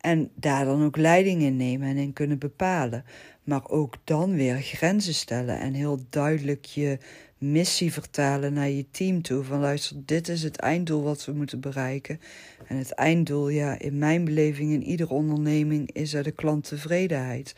En 0.00 0.30
daar 0.34 0.64
dan 0.64 0.84
ook 0.84 0.96
leiding 0.96 1.42
in 1.42 1.56
nemen 1.56 1.88
en 1.88 1.96
in 1.96 2.12
kunnen 2.12 2.38
bepalen. 2.38 3.04
Maar 3.44 3.68
ook 3.68 3.94
dan 4.04 4.34
weer 4.34 4.56
grenzen 4.56 5.14
stellen 5.14 5.60
en 5.60 5.72
heel 5.74 5.98
duidelijk 6.10 6.64
je 6.64 6.98
missie 7.42 7.92
vertalen 7.92 8.52
naar 8.52 8.68
je 8.68 8.90
team 8.90 9.22
toe. 9.22 9.44
Van 9.44 9.60
luister, 9.60 9.96
dit 10.04 10.28
is 10.28 10.42
het 10.42 10.56
einddoel 10.56 11.02
wat 11.02 11.24
we 11.24 11.32
moeten 11.32 11.60
bereiken. 11.60 12.20
En 12.66 12.76
het 12.76 12.92
einddoel, 12.92 13.48
ja, 13.48 13.78
in 13.78 13.98
mijn 13.98 14.24
beleving, 14.24 14.72
in 14.72 14.82
iedere 14.82 15.14
onderneming, 15.14 15.92
is 15.92 16.14
er 16.14 16.22
de 16.22 16.30
klanttevredenheid. 16.30 17.54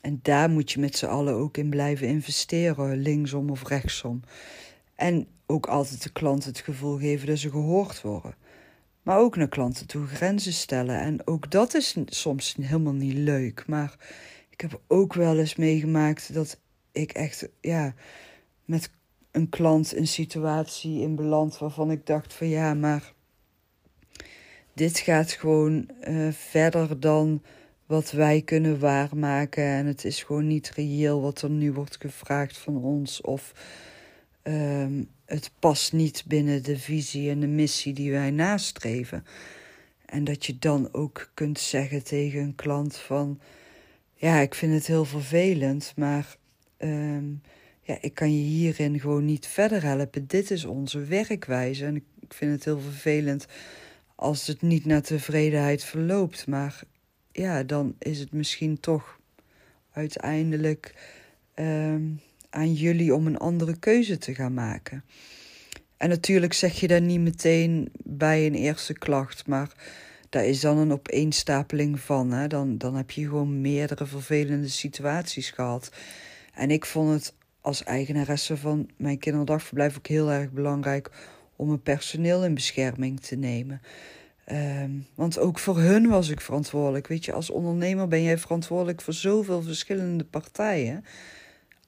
En 0.00 0.18
daar 0.22 0.50
moet 0.50 0.72
je 0.72 0.80
met 0.80 0.96
z'n 0.96 1.06
allen 1.06 1.34
ook 1.34 1.56
in 1.56 1.70
blijven 1.70 2.06
investeren, 2.06 2.96
linksom 2.96 3.50
of 3.50 3.68
rechtsom. 3.68 4.22
En 4.94 5.26
ook 5.46 5.66
altijd 5.66 6.02
de 6.02 6.12
klant 6.12 6.44
het 6.44 6.58
gevoel 6.58 6.98
geven 6.98 7.26
dat 7.26 7.38
ze 7.38 7.50
gehoord 7.50 8.02
worden. 8.02 8.34
Maar 9.02 9.18
ook 9.18 9.36
naar 9.36 9.48
klanten 9.48 9.86
toe 9.86 10.06
grenzen 10.06 10.52
stellen. 10.52 11.00
En 11.00 11.26
ook 11.26 11.50
dat 11.50 11.74
is 11.74 11.96
soms 12.06 12.56
helemaal 12.60 12.92
niet 12.92 13.14
leuk. 13.14 13.64
Maar 13.66 13.96
ik 14.50 14.60
heb 14.60 14.80
ook 14.86 15.14
wel 15.14 15.38
eens 15.38 15.56
meegemaakt 15.56 16.34
dat 16.34 16.60
ik 16.92 17.12
echt, 17.12 17.48
ja, 17.60 17.94
met 18.66 18.90
een 19.30 19.48
klant 19.48 19.96
een 19.96 20.08
situatie 20.08 21.00
in 21.00 21.14
beland 21.14 21.58
waarvan 21.58 21.90
ik 21.90 22.06
dacht 22.06 22.34
van 22.34 22.48
ja, 22.48 22.74
maar 22.74 23.12
dit 24.74 24.98
gaat 24.98 25.32
gewoon 25.32 25.88
uh, 26.08 26.32
verder 26.32 27.00
dan 27.00 27.42
wat 27.86 28.10
wij 28.10 28.42
kunnen 28.42 28.78
waarmaken. 28.78 29.64
En 29.64 29.86
het 29.86 30.04
is 30.04 30.22
gewoon 30.22 30.46
niet 30.46 30.70
reëel 30.70 31.20
wat 31.20 31.42
er 31.42 31.50
nu 31.50 31.72
wordt 31.72 31.96
gevraagd 32.00 32.58
van 32.58 32.76
ons. 32.76 33.20
Of 33.20 33.52
um, 34.42 35.08
het 35.24 35.50
past 35.58 35.92
niet 35.92 36.24
binnen 36.26 36.62
de 36.62 36.78
visie 36.78 37.30
en 37.30 37.40
de 37.40 37.46
missie 37.46 37.92
die 37.92 38.10
wij 38.10 38.30
nastreven. 38.30 39.24
En 40.06 40.24
dat 40.24 40.46
je 40.46 40.58
dan 40.58 40.88
ook 40.92 41.30
kunt 41.34 41.58
zeggen 41.58 42.04
tegen 42.04 42.40
een 42.40 42.54
klant 42.54 42.96
van... 42.96 43.40
Ja, 44.14 44.38
ik 44.38 44.54
vind 44.54 44.72
het 44.72 44.86
heel 44.86 45.04
vervelend, 45.04 45.92
maar 45.96 46.36
um, 46.78 47.42
ja, 47.86 47.98
ik 48.00 48.14
kan 48.14 48.36
je 48.36 48.42
hierin 48.42 49.00
gewoon 49.00 49.24
niet 49.24 49.46
verder 49.46 49.82
helpen. 49.82 50.26
Dit 50.26 50.50
is 50.50 50.64
onze 50.64 51.04
werkwijze 51.04 51.84
en 51.84 51.96
ik 51.96 52.34
vind 52.34 52.52
het 52.52 52.64
heel 52.64 52.80
vervelend 52.80 53.46
als 54.14 54.46
het 54.46 54.62
niet 54.62 54.84
naar 54.84 55.02
tevredenheid 55.02 55.84
verloopt. 55.84 56.46
Maar 56.46 56.82
ja, 57.32 57.62
dan 57.62 57.94
is 57.98 58.18
het 58.18 58.32
misschien 58.32 58.80
toch 58.80 59.20
uiteindelijk 59.92 60.94
um, 61.54 62.20
aan 62.50 62.72
jullie 62.72 63.14
om 63.14 63.26
een 63.26 63.38
andere 63.38 63.78
keuze 63.78 64.18
te 64.18 64.34
gaan 64.34 64.54
maken. 64.54 65.04
En 65.96 66.08
natuurlijk 66.08 66.52
zeg 66.52 66.80
je 66.80 66.88
dat 66.88 67.02
niet 67.02 67.20
meteen 67.20 67.88
bij 68.02 68.46
een 68.46 68.54
eerste 68.54 68.92
klacht, 68.92 69.46
maar 69.46 69.72
daar 70.28 70.44
is 70.44 70.60
dan 70.60 70.78
een 70.78 70.92
opeenstapeling 70.92 72.00
van. 72.00 72.32
Hè? 72.32 72.46
Dan, 72.46 72.78
dan 72.78 72.94
heb 72.94 73.10
je 73.10 73.22
gewoon 73.22 73.60
meerdere 73.60 74.06
vervelende 74.06 74.68
situaties 74.68 75.50
gehad. 75.50 75.90
En 76.54 76.70
ik 76.70 76.84
vond 76.84 77.10
het 77.10 77.34
als 77.66 77.84
eigenaresse 77.84 78.56
van 78.56 78.88
mijn 78.96 79.18
kinderdagverblijf 79.18 79.96
ook 79.96 80.06
heel 80.06 80.30
erg 80.30 80.50
belangrijk 80.50 81.10
om 81.56 81.66
mijn 81.66 81.82
personeel 81.82 82.44
in 82.44 82.54
bescherming 82.54 83.20
te 83.20 83.36
nemen. 83.36 83.80
Um, 84.52 85.06
want 85.14 85.38
ook 85.38 85.58
voor 85.58 85.78
hun 85.78 86.08
was 86.08 86.28
ik 86.28 86.40
verantwoordelijk. 86.40 87.06
Weet 87.06 87.24
je, 87.24 87.32
als 87.32 87.50
ondernemer 87.50 88.08
ben 88.08 88.22
jij 88.22 88.38
verantwoordelijk 88.38 89.00
voor 89.00 89.14
zoveel 89.14 89.62
verschillende 89.62 90.24
partijen. 90.24 91.04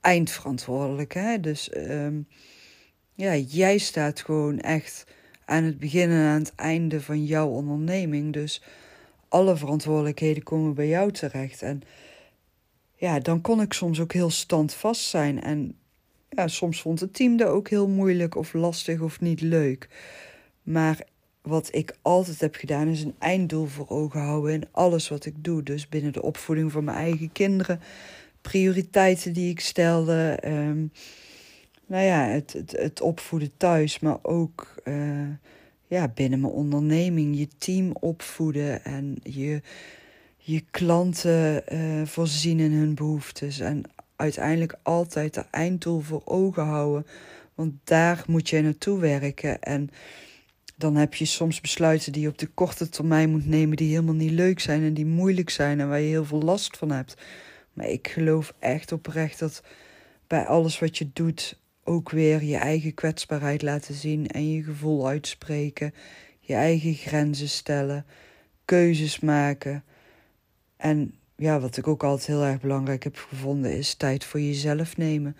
Eindverantwoordelijk, 0.01 1.15
hè? 1.15 1.41
Dus 1.41 1.77
um, 1.77 2.27
ja, 3.15 3.35
jij 3.37 3.79
staat 3.79 4.21
gewoon 4.21 4.61
echt 4.61 5.05
aan 5.45 5.65
het 5.65 5.79
begin 5.79 6.11
en 6.11 6.27
aan 6.27 6.41
het 6.41 6.55
einde 6.55 7.01
van 7.01 7.25
jouw 7.25 7.49
onderneming. 7.49 8.33
Dus 8.33 8.63
alle 9.29 9.57
verantwoordelijkheden 9.57 10.43
komen 10.43 10.75
bij 10.75 10.89
jou 10.89 11.13
terecht. 11.13 11.63
En 11.63 11.83
ja, 12.99 13.19
dan 13.19 13.41
kon 13.41 13.61
ik 13.61 13.73
soms 13.73 14.01
ook 14.01 14.13
heel 14.13 14.31
standvast 14.31 15.01
zijn. 15.01 15.43
En 15.43 15.77
ja, 16.29 16.49
soms 16.49 16.81
vond 16.81 17.01
het 17.01 17.15
team 17.15 17.37
dat 17.37 17.49
ook 17.49 17.69
heel 17.69 17.89
moeilijk 17.89 18.37
of 18.37 18.53
lastig 18.53 19.01
of 19.01 19.21
niet 19.21 19.41
leuk. 19.41 19.89
Maar 20.63 21.07
wat 21.43 21.69
ik 21.75 21.97
altijd 22.03 22.41
heb 22.41 22.55
gedaan, 22.55 22.89
is 22.89 23.03
een 23.03 23.15
einddoel 23.19 23.67
voor 23.67 23.89
ogen 23.89 24.21
houden 24.21 24.53
in 24.53 24.69
alles 24.71 25.09
wat 25.09 25.25
ik 25.25 25.45
doe. 25.45 25.63
Dus 25.63 25.89
binnen 25.89 26.13
de 26.13 26.23
opvoeding 26.23 26.73
van 26.73 26.85
mijn 26.85 26.97
eigen 26.97 27.33
kinderen, 27.33 27.81
prioriteiten 28.41 29.33
die 29.33 29.51
ik 29.51 29.61
stelde. 29.61 30.39
Um, 30.45 30.93
nou 31.87 32.05
ja, 32.05 32.25
het, 32.25 32.53
het, 32.53 32.73
het, 32.73 33.01
opvoeden 33.01 33.51
thuis, 33.57 33.99
maar 33.99 34.19
ook 34.23 34.75
uh, 34.85 35.29
ja, 35.87 36.09
binnen 36.09 36.41
mijn 36.41 36.53
onderneming, 36.53 37.39
je 37.39 37.49
team 37.59 37.93
opvoeden 37.93 38.85
en 38.85 39.17
je, 39.23 39.61
je 40.51 40.65
klanten 40.71 41.63
uh, 41.73 42.07
voorzien 42.07 42.61
in 42.61 42.73
hun 42.73 42.95
behoeftes. 42.95 43.59
En 43.59 43.83
uiteindelijk 44.17 44.79
altijd 44.83 45.35
het 45.35 45.47
einddoel 45.51 46.01
voor 46.01 46.23
ogen 46.25 46.65
houden, 46.65 47.07
want 47.55 47.73
daar 47.85 48.25
moet 48.27 48.49
je 48.49 48.63
naartoe 48.63 49.01
werken. 49.01 49.63
En 49.63 49.91
dan 50.77 50.97
heb 50.97 51.15
je 51.15 51.25
soms 51.25 51.61
besluiten 51.61 52.13
die 52.13 52.23
je 52.23 52.29
op 52.29 52.39
de 52.39 52.47
korte 52.47 52.89
termijn 52.89 53.31
moet 53.31 53.47
nemen, 53.47 53.77
die 53.77 53.91
helemaal 53.91 54.15
niet 54.15 54.31
leuk 54.31 54.61
zijn 54.61 54.83
en 54.83 54.95
die 54.95 55.07
moeilijk 55.07 55.51
zijn 55.51 55.81
en 55.81 55.89
waar 55.89 56.01
je 56.01 56.09
heel 56.09 56.25
veel 56.25 56.43
last 56.43 56.77
van 56.77 56.91
hebt. 56.91 57.15
Maar 57.73 57.89
ik 57.89 58.09
geloof 58.09 58.55
echt 58.59 58.93
oprecht 58.93 59.39
dat 59.39 59.63
bij 60.27 60.47
alles 60.47 60.79
wat 60.79 60.99
je 60.99 61.11
doet 61.13 61.59
ook 61.85 62.11
weer 62.11 62.43
je 62.43 62.57
eigen 62.57 62.95
kwetsbaarheid 62.95 63.63
laten 63.63 63.95
zien 63.95 64.27
en 64.27 64.53
je 64.53 64.63
gevoel 64.63 65.09
uitspreken, 65.09 65.95
je 66.41 66.55
eigen 66.55 66.95
grenzen 66.95 67.49
stellen, 67.49 68.07
keuzes 68.65 69.21
maken. 69.21 69.83
En 70.79 71.15
ja, 71.37 71.61
wat 71.61 71.77
ik 71.77 71.89
ook 71.89 72.05
altijd 72.05 72.27
heel 72.27 72.45
erg 72.45 72.61
belangrijk 72.61 73.05
heb 73.05 73.17
gevonden, 73.17 73.77
is 73.77 73.95
tijd 73.95 74.25
voor 74.25 74.41
jezelf 74.41 74.97
nemen. 74.97 75.37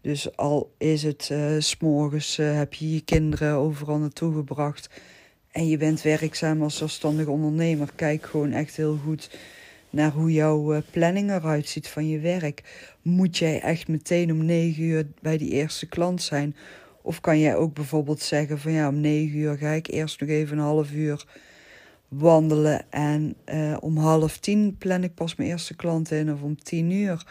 Dus 0.00 0.36
al 0.36 0.74
is 0.78 1.02
het 1.02 1.28
uh, 1.32 1.54
s'morgens, 1.58 2.38
uh, 2.38 2.56
heb 2.56 2.74
je 2.74 2.94
je 2.94 3.00
kinderen 3.00 3.54
overal 3.54 3.98
naartoe 3.98 4.34
gebracht 4.34 4.88
en 5.52 5.68
je 5.68 5.76
bent 5.76 6.02
werkzaam 6.02 6.62
als 6.62 6.76
zelfstandig 6.76 7.26
ondernemer, 7.26 7.88
kijk 7.94 8.26
gewoon 8.26 8.52
echt 8.52 8.76
heel 8.76 8.98
goed 9.04 9.30
naar 9.90 10.10
hoe 10.10 10.32
jouw 10.32 10.74
uh, 10.74 10.80
planning 10.90 11.30
eruit 11.30 11.68
ziet 11.68 11.88
van 11.88 12.08
je 12.08 12.18
werk. 12.18 12.62
Moet 13.02 13.38
jij 13.38 13.60
echt 13.60 13.88
meteen 13.88 14.30
om 14.30 14.44
negen 14.44 14.82
uur 14.82 15.06
bij 15.20 15.38
die 15.38 15.50
eerste 15.50 15.86
klant 15.86 16.22
zijn? 16.22 16.56
Of 17.02 17.20
kan 17.20 17.38
jij 17.38 17.56
ook 17.56 17.74
bijvoorbeeld 17.74 18.20
zeggen 18.20 18.58
van 18.58 18.72
ja, 18.72 18.88
om 18.88 19.00
negen 19.00 19.38
uur 19.38 19.56
ga 19.56 19.70
ik 19.70 19.86
eerst 19.86 20.20
nog 20.20 20.28
even 20.28 20.58
een 20.58 20.64
half 20.64 20.92
uur 20.92 21.26
wandelen 22.12 22.90
en 22.90 23.36
om 23.80 23.96
half 23.96 24.38
tien 24.38 24.76
plan 24.78 25.04
ik 25.04 25.14
pas 25.14 25.34
mijn 25.34 25.48
eerste 25.48 25.76
klant 25.76 26.10
in 26.10 26.32
of 26.32 26.42
om 26.42 26.62
tien 26.62 26.90
uur. 26.90 27.24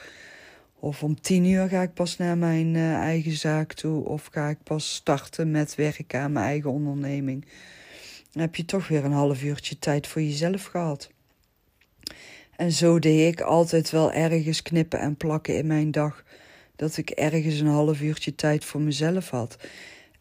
Of 0.82 1.04
om 1.04 1.22
tien 1.22 1.46
uur 1.46 1.70
ga 1.70 1.82
ik 1.82 1.94
pas 1.94 2.18
naar 2.18 2.38
mijn 2.38 2.76
uh, 2.76 2.94
eigen 2.94 3.32
zaak 3.32 3.74
toe. 3.74 4.06
Of 4.06 4.28
ga 4.32 4.50
ik 4.50 4.64
pas 4.64 4.94
starten 4.94 5.52
met 5.52 5.76
werken 5.76 6.20
aan 6.20 6.32
mijn 6.32 6.46
eigen 6.46 6.72
onderneming. 6.72 7.46
Dan 8.32 8.42
heb 8.42 8.56
je 8.56 8.66
toch 8.66 8.88
weer 8.88 9.06
een 9.06 9.12
half 9.12 9.44
uurtje 9.44 9.80
tijd 9.80 10.08
voor 10.08 10.22
jezelf 10.22 10.66
gehad. 10.66 11.10
En 12.56 12.72
zo 12.72 13.00
deed 13.00 13.34
ik 13.34 13.42
altijd 13.42 13.90
wel 13.90 14.12
ergens 14.12 14.62
knippen 14.62 15.00
en 15.00 15.16
plakken 15.16 15.58
in 15.58 15.68
mijn 15.68 15.92
dag. 15.92 16.24
Dat 16.76 16.98
ik 16.98 17.10
ergens 17.10 17.60
een 17.60 17.68
half 17.68 18.02
uurtje 18.02 18.36
tijd 18.36 18.66
voor 18.66 18.82
mezelf 18.82 19.30
had. 19.30 19.58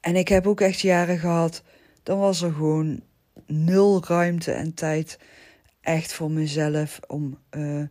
En 0.00 0.16
ik 0.16 0.28
heb 0.28 0.46
ook 0.46 0.60
echt 0.60 0.80
jaren 0.80 1.18
gehad, 1.18 1.62
dan 2.02 2.18
was 2.18 2.42
er 2.42 2.52
gewoon 2.52 3.00
nul 3.46 4.04
ruimte 4.06 4.52
en 4.52 4.74
tijd 4.74 5.18
echt 5.80 6.12
voor 6.12 6.30
mezelf 6.30 7.00
om 7.06 7.38
uh, 7.56 7.82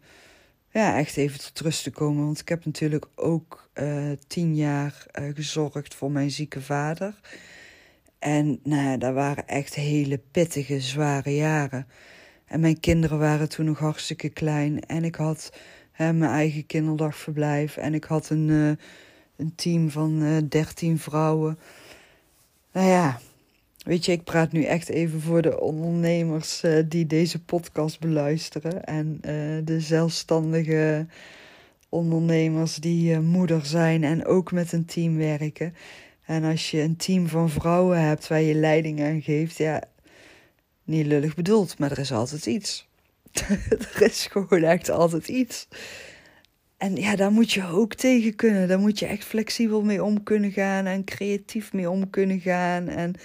ja, 0.69 0.98
echt 0.98 1.17
even 1.17 1.39
tot 1.39 1.60
rust 1.60 1.84
te 1.84 1.91
komen. 1.91 2.25
Want 2.25 2.39
ik 2.39 2.50
heb 2.50 2.65
natuurlijk 2.65 3.05
ook 3.15 3.69
uh, 3.74 4.12
tien 4.27 4.55
jaar 4.55 5.05
uh, 5.19 5.36
gezorgd 5.36 5.96
voor 5.96 6.12
mijn 6.12 6.31
zieke 6.31 6.62
vader. 6.62 7.19
En 8.19 8.60
nou 8.63 8.84
ja, 8.84 8.98
dat 8.98 9.13
waren 9.13 9.48
echt 9.48 9.75
hele 9.75 10.17
pittige, 10.31 10.81
zware 10.81 11.36
jaren. 11.36 11.88
En 12.46 12.60
mijn 12.60 12.79
kinderen 12.79 13.19
waren 13.19 13.50
toen 13.50 13.65
nog 13.65 13.79
hartstikke 13.79 14.29
klein. 14.29 14.86
En 14.86 15.03
ik 15.03 15.15
had 15.15 15.53
hè, 15.91 16.13
mijn 16.13 16.31
eigen 16.31 16.65
kinderdagverblijf. 16.65 17.77
En 17.77 17.93
ik 17.93 18.03
had 18.03 18.29
een, 18.29 18.77
een 19.36 19.55
team 19.55 19.89
van 19.89 20.46
13 20.50 21.00
vrouwen. 21.00 21.60
Nou 22.72 22.88
ja, 22.88 23.19
weet 23.89 24.05
je, 24.05 24.12
ik 24.12 24.24
praat 24.24 24.51
nu 24.51 24.63
echt 24.63 24.89
even 24.89 25.22
voor 25.22 25.41
de 25.41 25.60
ondernemers 25.60 26.63
uh, 26.63 26.84
die 26.86 27.05
deze 27.05 27.43
podcast 27.43 28.00
beluisteren. 28.00 28.84
En 28.84 29.17
de 29.65 29.79
zelfstandige 29.79 31.05
ondernemers 31.89 32.75
die 32.75 33.19
moeder 33.19 33.65
zijn 33.65 34.03
en 34.03 34.25
ook 34.25 34.51
met 34.51 34.72
een 34.72 34.86
team 34.86 35.17
werken. 35.17 35.74
En 36.25 36.43
als 36.43 36.72
je 36.72 36.81
een 36.81 36.96
team 36.96 37.27
van 37.27 37.50
vrouwen 37.50 38.01
hebt 38.01 38.27
waar 38.27 38.41
je 38.41 38.53
leiding 38.53 39.01
aan 39.01 39.22
geeft, 39.22 39.58
ja, 39.58 39.84
niet 40.84 41.05
lullig 41.05 41.36
bedoeld, 41.36 41.79
maar 41.79 41.91
er 41.91 42.00
is 42.00 42.12
altijd 42.12 42.46
iets. 42.46 42.88
er 43.93 44.01
is 44.01 44.27
gewoon 44.31 44.63
echt 44.63 44.89
altijd 44.89 45.27
iets. 45.27 45.67
En 46.77 46.96
ja, 46.96 47.15
daar 47.15 47.31
moet 47.31 47.51
je 47.51 47.65
ook 47.65 47.93
tegen 47.93 48.36
kunnen. 48.36 48.67
Daar 48.67 48.79
moet 48.79 49.00
je 49.00 49.05
echt 49.05 49.24
flexibel 49.24 49.81
mee 49.81 50.03
om 50.03 50.24
kunnen 50.24 50.51
gaan 50.51 50.86
en 50.86 51.03
creatief 51.03 51.74
mee 51.74 51.89
om 51.89 52.10
kunnen 52.10 52.39
gaan. 52.39 52.88
En 52.88 53.15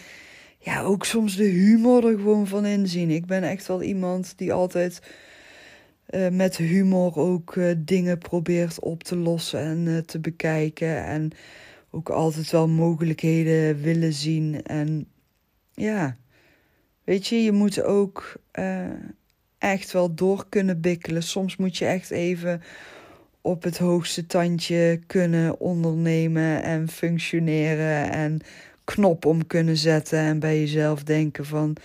ja, 0.65 0.83
ook 0.83 1.05
soms 1.05 1.37
de 1.37 1.45
humor 1.45 2.07
er 2.07 2.19
gewoon 2.19 2.47
van 2.47 2.67
inzien. 2.67 3.11
Ik 3.11 3.27
ben 3.27 3.43
echt 3.43 3.67
wel 3.67 3.83
iemand 3.83 4.33
die 4.37 4.53
altijd 4.53 5.01
uh, 6.11 6.29
met 6.29 6.57
humor 6.57 7.17
ook 7.17 7.55
uh, 7.55 7.75
dingen 7.79 8.19
probeert 8.19 8.81
op 8.81 9.03
te 9.03 9.17
lossen 9.17 9.61
en 9.61 9.87
uh, 9.87 9.99
te 9.99 10.19
bekijken. 10.21 11.05
En 11.05 11.31
ook 11.91 12.09
altijd 12.09 12.51
wel 12.51 12.69
mogelijkheden 12.69 13.81
willen 13.81 14.13
zien. 14.13 14.63
En 14.63 15.07
ja, 15.75 16.17
weet 17.05 17.27
je, 17.27 17.43
je 17.43 17.53
moet 17.53 17.83
ook 17.83 18.41
echt 19.59 19.93
wel 19.93 20.15
door 20.15 20.47
kunnen 20.49 20.81
bikkelen. 20.81 21.23
Soms 21.23 21.57
moet 21.57 21.77
je 21.77 21.87
echt 21.87 22.11
even 22.11 22.63
op 23.41 23.63
het 23.63 23.79
hoogste 23.79 24.27
tandje 24.27 25.01
kunnen 25.07 25.61
ondernemen 25.61 26.63
en 26.63 26.89
functioneren 26.89 28.11
en 28.11 28.41
knop 28.85 29.25
om 29.25 29.47
kunnen 29.47 29.77
zetten 29.77 30.19
en 30.19 30.39
bij 30.39 30.61
jezelf 30.61 31.03
denken 31.03 31.47
van 31.47 31.77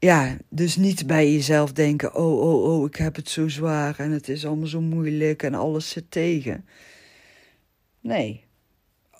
ja, 0.00 0.36
dus 0.48 0.76
niet 0.76 1.06
bij 1.06 1.32
jezelf 1.32 1.72
denken: 1.72 2.14
oh, 2.14 2.40
oh, 2.40 2.64
oh, 2.64 2.86
ik 2.86 2.96
heb 2.96 3.16
het 3.16 3.28
zo 3.28 3.48
zwaar 3.48 3.98
en 3.98 4.10
het 4.10 4.28
is 4.28 4.46
allemaal 4.46 4.66
zo 4.66 4.80
moeilijk 4.80 5.42
en 5.42 5.54
alles 5.54 5.88
zit 5.88 6.10
tegen. 6.10 6.64
Nee. 8.00 8.44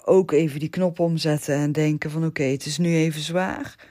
Ook 0.04 0.32
even 0.32 0.60
die 0.60 0.68
knop 0.68 0.98
omzetten 0.98 1.54
en 1.54 1.72
denken 1.72 2.10
van 2.10 2.24
oké, 2.24 2.42
het 2.42 2.66
is 2.66 2.78
nu 2.78 2.94
even 2.94 3.20
zwaar. 3.20 3.88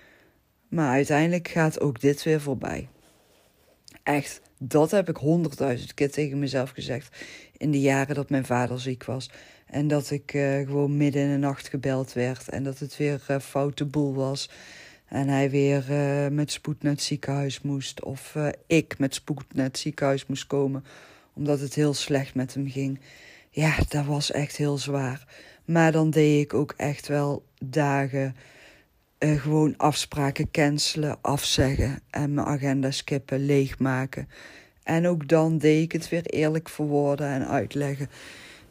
Maar 0.68 0.92
uiteindelijk 0.92 1.48
gaat 1.48 1.80
ook 1.80 2.00
dit 2.00 2.24
weer 2.24 2.42
voorbij. 2.42 2.88
Echt, 4.04 4.42
dat 4.58 4.92
heb 4.92 5.10
ik 5.10 5.18
honderdduizend 5.18 5.94
keer 5.94 6.12
tegen 6.12 6.40
mezelf 6.40 6.70
gezegd. 6.70 7.18
In 7.58 7.72
de 7.72 7.80
jaren 7.80 8.16
dat 8.16 8.30
mijn 8.30 8.46
vader 8.46 8.80
ziek 8.80 9.04
was. 9.04 9.30
En 9.70 9.88
dat 9.88 10.12
ik 10.12 10.34
uh, 10.34 10.66
gewoon 10.66 10.98
midden 10.98 11.22
in 11.22 11.32
de 11.32 11.38
nacht 11.38 11.68
gebeld 11.68 12.14
werd. 12.14 12.50
En 12.50 12.64
dat 12.64 12.80
het 12.80 12.98
weer 12.98 13.26
uh, 13.30 13.40
foute 13.40 13.86
boel 13.86 14.14
was. 14.14 14.50
En 15.06 15.28
hij 15.28 15.50
weer 15.50 15.86
uh, 15.90 16.28
met 16.28 16.52
spoed 16.52 16.84
naar 16.84 16.92
het 16.92 17.02
ziekenhuis 17.02 17.62
moest. 17.62 18.04
Of 18.04 18.36
ik 18.68 18.98
met 18.98 19.14
spoed 19.14 19.44
naar 19.54 19.66
het 19.66 19.78
ziekenhuis 19.78 20.26
moest 20.26 20.48
komen. 20.48 20.84
Omdat 21.34 21.60
het 21.60 21.74
heel 21.74 21.94
slecht 21.94 22.36
met 22.36 22.54
hem 22.54 22.70
ging. 22.70 23.00
Ja, 23.50 23.76
dat 23.90 24.06
was 24.06 24.32
echt 24.32 24.56
heel 24.56 24.78
zwaar. 24.78 25.28
Maar 25.66 25.92
dan 25.92 26.10
deed 26.10 26.44
ik 26.44 26.54
ook 26.54 26.74
echt 26.78 27.08
wel 27.08 27.44
dagen 27.66 28.36
gewoon 29.20 29.74
afspraken 29.78 30.52
cancelen, 30.52 31.18
afzeggen 31.22 32.00
en 32.10 32.34
mijn 32.34 32.48
agenda 32.48 32.92
skippen, 32.92 33.46
leegmaken. 33.46 34.30
En 34.84 35.08
ook 35.08 35.28
dan 35.28 35.58
deed 35.58 35.84
ik 35.84 35.92
het 35.92 36.10
weer 36.10 36.26
eerlijk 36.26 36.70
verwoorden 36.70 37.28
en 37.28 37.48
uitleggen 37.48 38.10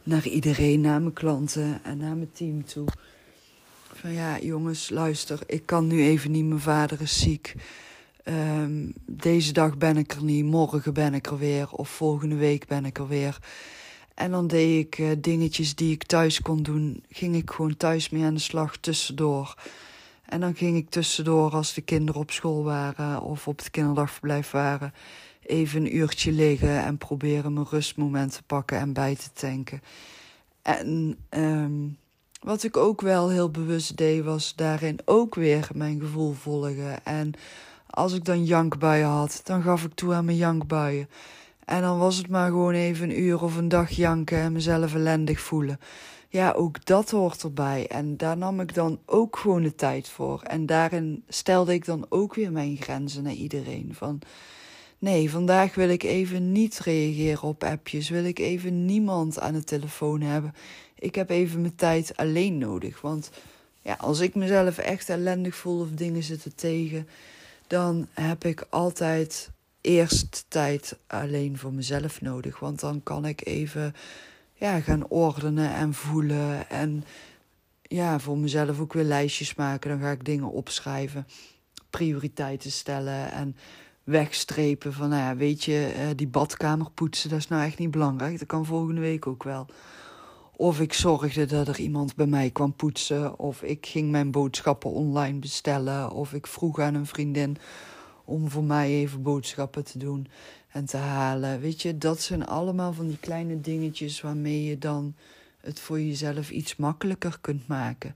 naar 0.09 0.27
iedereen, 0.27 0.81
naar 0.81 1.01
mijn 1.01 1.13
klanten 1.13 1.81
en 1.85 1.99
naar 1.99 2.17
mijn 2.17 2.33
team 2.33 2.65
toe. 2.65 2.89
Van 3.93 4.13
ja, 4.13 4.39
jongens, 4.39 4.91
luister, 4.91 5.41
ik 5.47 5.67
kan 5.67 5.87
nu 5.87 6.03
even 6.03 6.31
niet, 6.31 6.45
mijn 6.45 6.61
vader 6.61 7.01
is 7.01 7.21
ziek. 7.21 7.55
Um, 8.25 8.93
deze 9.07 9.53
dag 9.53 9.79
ben 9.79 9.97
ik 9.97 10.13
er 10.13 10.25
niet, 10.25 10.45
morgen 10.45 10.95
ben 10.95 11.15
ik 11.15 11.27
er 11.27 11.39
weer 11.39 11.71
of 11.71 11.89
volgende 11.89 12.35
week 12.35 12.67
ben 12.67 12.85
ik 12.85 12.99
er 12.99 13.09
weer. 13.09 13.39
En 14.15 14.31
dan 14.31 14.47
deed 14.47 14.87
ik 14.87 14.99
uh, 14.99 15.11
dingetjes 15.19 15.75
die 15.75 15.93
ik 15.93 16.05
thuis 16.05 16.43
kon 16.43 16.63
doen, 16.63 17.03
ging 17.11 17.35
ik 17.35 17.51
gewoon 17.51 17.77
thuis 17.77 18.09
mee 18.09 18.25
aan 18.25 18.35
de 18.35 18.41
slag 18.41 18.77
tussendoor. 18.77 19.55
En 20.25 20.41
dan 20.41 20.55
ging 20.55 20.77
ik 20.77 20.91
tussendoor, 20.91 21.51
als 21.51 21.75
de 21.75 21.81
kinderen 21.81 22.21
op 22.21 22.31
school 22.31 22.63
waren 22.63 23.23
of 23.23 23.49
op 23.49 23.59
het 23.59 23.71
kinderdagverblijf 23.71 24.51
waren, 24.51 24.93
even 25.49 25.81
een 25.81 25.97
uurtje 25.97 26.33
liggen 26.33 26.85
en 26.85 26.99
proberen 26.99 27.53
mijn 27.53 27.67
rustmoment 27.71 28.33
te 28.33 28.43
pakken 28.43 28.79
en 28.79 28.93
bij 28.93 29.15
te 29.15 29.33
tanken. 29.33 29.83
En 30.63 31.19
um, 31.31 31.99
wat 32.41 32.63
ik 32.63 32.77
ook 32.77 33.01
wel 33.01 33.29
heel 33.29 33.51
bewust 33.51 33.97
deed, 33.97 34.25
was 34.25 34.55
daarin 34.55 34.99
ook 35.05 35.35
weer 35.35 35.69
mijn 35.75 36.01
gevoel 36.01 36.33
volgen. 36.33 37.05
En 37.05 37.33
als 37.87 38.13
ik 38.13 38.25
dan 38.25 38.45
jankbuien 38.45 39.09
had, 39.09 39.41
dan 39.45 39.63
gaf 39.63 39.85
ik 39.85 39.95
toe 39.95 40.15
aan 40.15 40.25
mijn 40.25 40.37
jankbuien. 40.37 41.09
En 41.65 41.83
dan 41.83 41.99
was 41.99 42.17
het 42.17 42.29
maar 42.29 42.49
gewoon 42.49 42.75
even 42.75 43.11
een 43.11 43.21
uur 43.21 43.43
of 43.43 43.57
een 43.57 43.69
dag 43.69 43.91
janken 43.91 44.39
en 44.39 44.53
mezelf 44.53 44.95
ellendig 44.95 45.41
voelen. 45.41 45.79
Ja, 46.29 46.53
ook 46.53 46.85
dat 46.85 47.11
hoort 47.11 47.43
erbij. 47.43 47.87
En 47.87 48.17
daar 48.17 48.37
nam 48.37 48.61
ik 48.61 48.75
dan 48.75 48.99
ook 49.07 49.37
gewoon 49.37 49.63
de 49.63 49.75
tijd 49.75 50.09
voor. 50.09 50.43
En 50.43 50.67
daarin 50.67 51.25
stelde 51.29 51.73
ik 51.73 51.85
dan 51.85 52.07
ook 52.09 52.35
weer 52.35 52.53
mijn 52.53 52.77
grenzen 52.77 53.23
naar 53.23 53.33
iedereen. 53.33 53.91
Van 53.95 54.21
nee, 54.99 55.31
vandaag 55.31 55.75
wil 55.75 55.89
ik 55.89 56.03
even 56.03 56.53
niet 56.53 56.79
reageren 56.79 57.43
op 57.43 57.65
appjes. 57.65 58.09
Wil 58.09 58.25
ik 58.25 58.39
even 58.39 58.85
niemand 58.85 59.39
aan 59.41 59.53
de 59.53 59.65
telefoon 59.65 60.21
hebben. 60.21 60.55
Ik 60.99 61.15
heb 61.15 61.31
even 61.31 61.61
mijn 61.61 61.77
tijd 61.77 62.17
alleen 62.17 62.59
nodig. 62.59 63.01
Want 63.01 63.31
ja, 63.83 63.95
als 63.95 64.21
ik 64.21 64.35
mezelf 64.35 64.79
echt 64.79 65.09
ellendig 65.09 65.55
voel 65.55 65.81
of 65.81 65.91
dingen 65.91 66.23
zitten 66.23 66.55
tegen, 66.55 67.09
dan 67.67 68.09
heb 68.13 68.45
ik 68.45 68.67
altijd 68.69 69.51
eerst 69.81 70.45
tijd 70.49 70.99
alleen 71.07 71.59
voor 71.59 71.73
mezelf 71.73 72.21
nodig. 72.21 72.59
Want 72.59 72.81
dan 72.81 73.03
kan 73.03 73.27
ik 73.27 73.47
even 73.47 73.95
ja, 74.55 74.81
gaan 74.81 75.09
ordenen 75.09 75.75
en 75.75 75.95
voelen. 75.95 76.71
En 76.71 77.05
ja, 77.83 78.19
voor 78.19 78.39
mezelf 78.39 78.81
ook 78.81 78.93
weer 78.93 79.05
lijstjes 79.05 79.55
maken. 79.55 79.91
Dan 79.91 80.01
ga 80.01 80.11
ik 80.11 80.25
dingen 80.25 80.51
opschrijven, 80.51 81.27
prioriteiten 81.91 82.71
stellen 82.71 83.33
en 83.33 83.57
wegstrepen 84.09 84.93
van, 84.93 85.09
nou 85.09 85.23
ja, 85.23 85.37
weet 85.37 85.65
je, 85.65 85.93
eh, 85.97 86.07
die 86.17 86.29
badkamer 86.29 86.91
poetsen, 86.91 87.31
dat 87.31 87.39
is 87.39 87.49
nou 87.49 87.65
echt 87.65 87.79
niet 87.79 87.91
belangrijk. 87.91 88.39
Dat 88.39 88.49
kan 88.49 88.67
volgende 88.67 89.01
week 89.01 89.27
ook 89.27 89.43
wel. 89.43 89.67
Of 90.57 90.81
ik 90.81 90.93
zorgde 90.93 91.47
dat 91.47 91.69
er 91.69 91.79
iemand 91.79 92.17
bij 92.17 92.27
mij 92.27 92.51
kwam 92.51 92.75
poetsen. 92.75 93.39
Of 93.39 93.63
ik 93.63 93.87
ging 93.87 94.11
mijn 94.11 94.31
boodschappen 94.31 94.91
online 94.91 95.39
bestellen. 95.39 96.11
Of 96.11 96.33
ik 96.33 96.47
vroeg 96.47 96.81
aan 96.81 96.95
een 96.95 97.07
vriendin 97.07 97.57
om 98.25 98.51
voor 98.51 98.65
mij 98.65 98.89
even 98.89 99.23
boodschappen 99.23 99.85
te 99.85 99.99
doen 99.99 100.29
en 100.69 100.85
te 100.85 100.97
halen. 100.97 101.61
Weet 101.61 101.83
je, 101.83 101.99
dat 101.99 102.21
zijn 102.21 102.47
allemaal 102.47 102.93
van 102.93 103.07
die 103.07 103.19
kleine 103.21 103.61
dingetjes 103.61 104.21
waarmee 104.21 104.65
je 104.65 104.79
dan 104.79 105.15
het 105.61 105.81
voor 105.81 106.01
jezelf 106.01 106.51
iets 106.51 106.77
makkelijker 106.77 107.39
kunt 107.41 107.67
maken. 107.67 108.15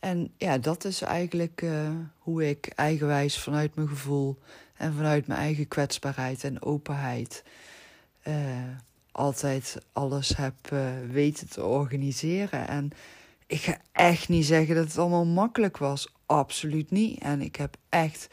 En 0.00 0.32
ja, 0.36 0.58
dat 0.58 0.84
is 0.84 1.02
eigenlijk 1.02 1.62
uh, 1.62 1.88
hoe 2.18 2.48
ik 2.48 2.66
eigenwijs 2.66 3.38
vanuit 3.38 3.74
mijn 3.74 3.88
gevoel 3.88 4.38
en 4.76 4.94
vanuit 4.94 5.26
mijn 5.26 5.40
eigen 5.40 5.68
kwetsbaarheid 5.68 6.44
en 6.44 6.62
openheid 6.62 7.44
uh, 8.28 8.34
altijd 9.12 9.78
alles 9.92 10.36
heb 10.36 10.54
uh, 10.72 10.90
weten 11.10 11.48
te 11.48 11.64
organiseren. 11.64 12.68
En 12.68 12.90
ik 13.46 13.60
ga 13.60 13.78
echt 13.92 14.28
niet 14.28 14.46
zeggen 14.46 14.74
dat 14.74 14.86
het 14.86 14.98
allemaal 14.98 15.26
makkelijk 15.26 15.76
was. 15.76 16.12
Absoluut 16.26 16.90
niet. 16.90 17.20
En 17.20 17.40
ik 17.40 17.56
heb 17.56 17.76
echt 17.88 18.28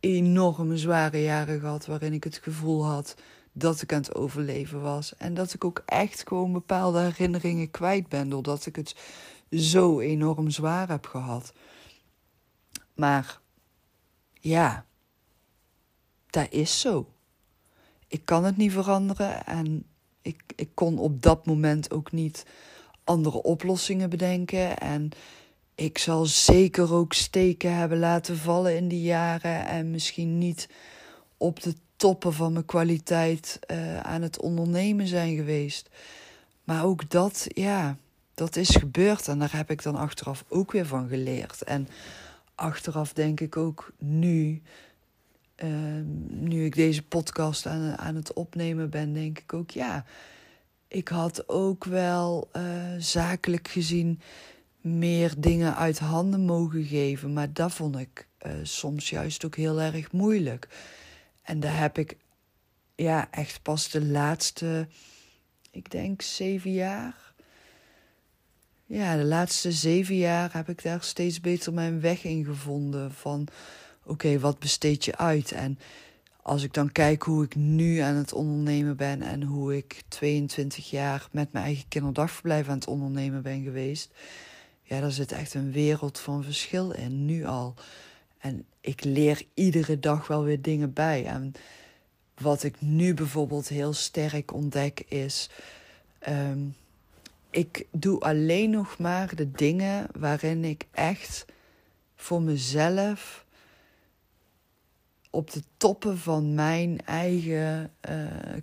enorme 0.00 0.76
zware 0.76 1.22
jaren 1.22 1.60
gehad 1.60 1.86
waarin 1.86 2.12
ik 2.12 2.24
het 2.24 2.40
gevoel 2.42 2.84
had 2.84 3.14
dat 3.52 3.82
ik 3.82 3.92
aan 3.92 4.00
het 4.00 4.14
overleven 4.14 4.80
was. 4.80 5.16
En 5.16 5.34
dat 5.34 5.54
ik 5.54 5.64
ook 5.64 5.82
echt 5.86 6.24
gewoon 6.28 6.52
bepaalde 6.52 7.00
herinneringen 7.00 7.70
kwijt 7.70 8.08
ben 8.08 8.28
doordat 8.28 8.66
ik 8.66 8.76
het 8.76 8.96
zo 9.50 10.00
enorm 10.00 10.50
zwaar 10.50 10.88
heb 10.88 11.06
gehad. 11.06 11.52
Maar 12.94 13.40
ja, 14.40 14.84
dat 16.30 16.46
is 16.50 16.80
zo. 16.80 17.06
Ik 18.08 18.24
kan 18.24 18.44
het 18.44 18.56
niet 18.56 18.72
veranderen 18.72 19.46
en 19.46 19.84
ik, 20.22 20.42
ik 20.56 20.68
kon 20.74 20.98
op 20.98 21.22
dat 21.22 21.46
moment 21.46 21.90
ook 21.90 22.12
niet 22.12 22.44
andere 23.04 23.42
oplossingen 23.42 24.10
bedenken. 24.10 24.78
En 24.78 25.10
ik 25.74 25.98
zal 25.98 26.26
zeker 26.26 26.92
ook 26.94 27.12
steken 27.12 27.74
hebben 27.74 27.98
laten 27.98 28.36
vallen 28.36 28.76
in 28.76 28.88
die 28.88 29.02
jaren. 29.02 29.66
En 29.66 29.90
misschien 29.90 30.38
niet 30.38 30.68
op 31.36 31.62
de 31.62 31.74
toppen 31.96 32.32
van 32.32 32.52
mijn 32.52 32.64
kwaliteit 32.64 33.58
uh, 33.70 34.00
aan 34.00 34.22
het 34.22 34.40
ondernemen 34.40 35.06
zijn 35.06 35.36
geweest. 35.36 35.88
Maar 36.64 36.84
ook 36.84 37.10
dat, 37.10 37.46
ja, 37.48 37.96
dat 38.34 38.56
is 38.56 38.68
gebeurd. 38.70 39.28
En 39.28 39.38
daar 39.38 39.56
heb 39.56 39.70
ik 39.70 39.82
dan 39.82 39.96
achteraf 39.96 40.44
ook 40.48 40.72
weer 40.72 40.86
van 40.86 41.08
geleerd. 41.08 41.62
En 41.62 41.88
achteraf 42.54 43.12
denk 43.12 43.40
ik 43.40 43.56
ook 43.56 43.92
nu, 43.98 44.62
uh, 45.64 45.70
nu 46.28 46.64
ik 46.64 46.74
deze 46.74 47.02
podcast 47.02 47.66
aan, 47.66 47.98
aan 47.98 48.14
het 48.14 48.32
opnemen 48.32 48.90
ben, 48.90 49.12
denk 49.12 49.38
ik 49.38 49.52
ook, 49.52 49.70
ja, 49.70 50.04
ik 50.88 51.08
had 51.08 51.48
ook 51.48 51.84
wel 51.84 52.50
uh, 52.56 52.62
zakelijk 52.98 53.68
gezien 53.68 54.20
meer 54.80 55.34
dingen 55.38 55.76
uit 55.76 55.98
handen 55.98 56.40
mogen 56.40 56.84
geven. 56.84 57.32
Maar 57.32 57.52
dat 57.52 57.72
vond 57.72 57.98
ik 57.98 58.28
uh, 58.46 58.52
soms 58.62 59.10
juist 59.10 59.44
ook 59.44 59.56
heel 59.56 59.80
erg 59.80 60.12
moeilijk. 60.12 60.68
En 61.42 61.60
daar 61.60 61.78
heb 61.78 61.98
ik 61.98 62.16
ja, 62.94 63.30
echt 63.30 63.62
pas 63.62 63.90
de 63.90 64.04
laatste, 64.04 64.88
ik 65.70 65.90
denk 65.90 66.22
zeven 66.22 66.72
jaar. 66.72 67.32
Ja, 68.86 69.16
de 69.16 69.24
laatste 69.24 69.72
zeven 69.72 70.16
jaar 70.16 70.52
heb 70.52 70.68
ik 70.68 70.82
daar 70.82 71.02
steeds 71.02 71.40
beter 71.40 71.72
mijn 71.72 72.00
weg 72.00 72.24
in 72.24 72.44
gevonden. 72.44 73.12
Van 73.12 73.48
oké, 74.08 74.38
wat 74.38 74.58
besteed 74.58 75.04
je 75.04 75.16
uit? 75.16 75.52
En 75.52 75.78
als 76.42 76.62
ik 76.62 76.74
dan 76.74 76.92
kijk 76.92 77.22
hoe 77.22 77.44
ik 77.44 77.54
nu 77.54 77.98
aan 77.98 78.14
het 78.14 78.32
ondernemen 78.32 78.96
ben 78.96 79.22
en 79.22 79.42
hoe 79.42 79.76
ik 79.76 80.02
22 80.08 80.90
jaar 80.90 81.28
met 81.30 81.52
mijn 81.52 81.64
eigen 81.64 81.88
kinderdagverblijf 81.88 82.68
aan 82.68 82.74
het 82.74 82.86
ondernemen 82.86 83.42
ben 83.42 83.62
geweest, 83.62 84.10
ja, 84.82 85.00
daar 85.00 85.10
zit 85.10 85.32
echt 85.32 85.54
een 85.54 85.72
wereld 85.72 86.18
van 86.18 86.44
verschil 86.44 86.90
in, 86.90 87.24
nu 87.24 87.44
al. 87.44 87.74
En 88.38 88.64
ik 88.80 89.04
leer 89.04 89.42
iedere 89.54 89.98
dag 89.98 90.26
wel 90.26 90.44
weer 90.44 90.62
dingen 90.62 90.92
bij. 90.92 91.26
En 91.26 91.52
wat 92.38 92.62
ik 92.62 92.80
nu 92.80 93.14
bijvoorbeeld 93.14 93.68
heel 93.68 93.92
sterk 93.92 94.52
ontdek 94.52 95.00
is. 95.08 95.50
Ehm, 96.18 96.60
ik 97.50 97.86
doe 97.90 98.20
alleen 98.20 98.70
nog 98.70 98.98
maar 98.98 99.34
de 99.34 99.50
dingen 99.50 100.06
waarin 100.18 100.64
ik 100.64 100.86
echt 100.90 101.44
voor 102.16 102.42
mezelf 102.42 103.44
op 105.38 105.50
de 105.50 105.62
toppen 105.76 106.18
van 106.18 106.54
mijn 106.54 107.00
eigen 107.04 107.90
uh, 108.08 108.14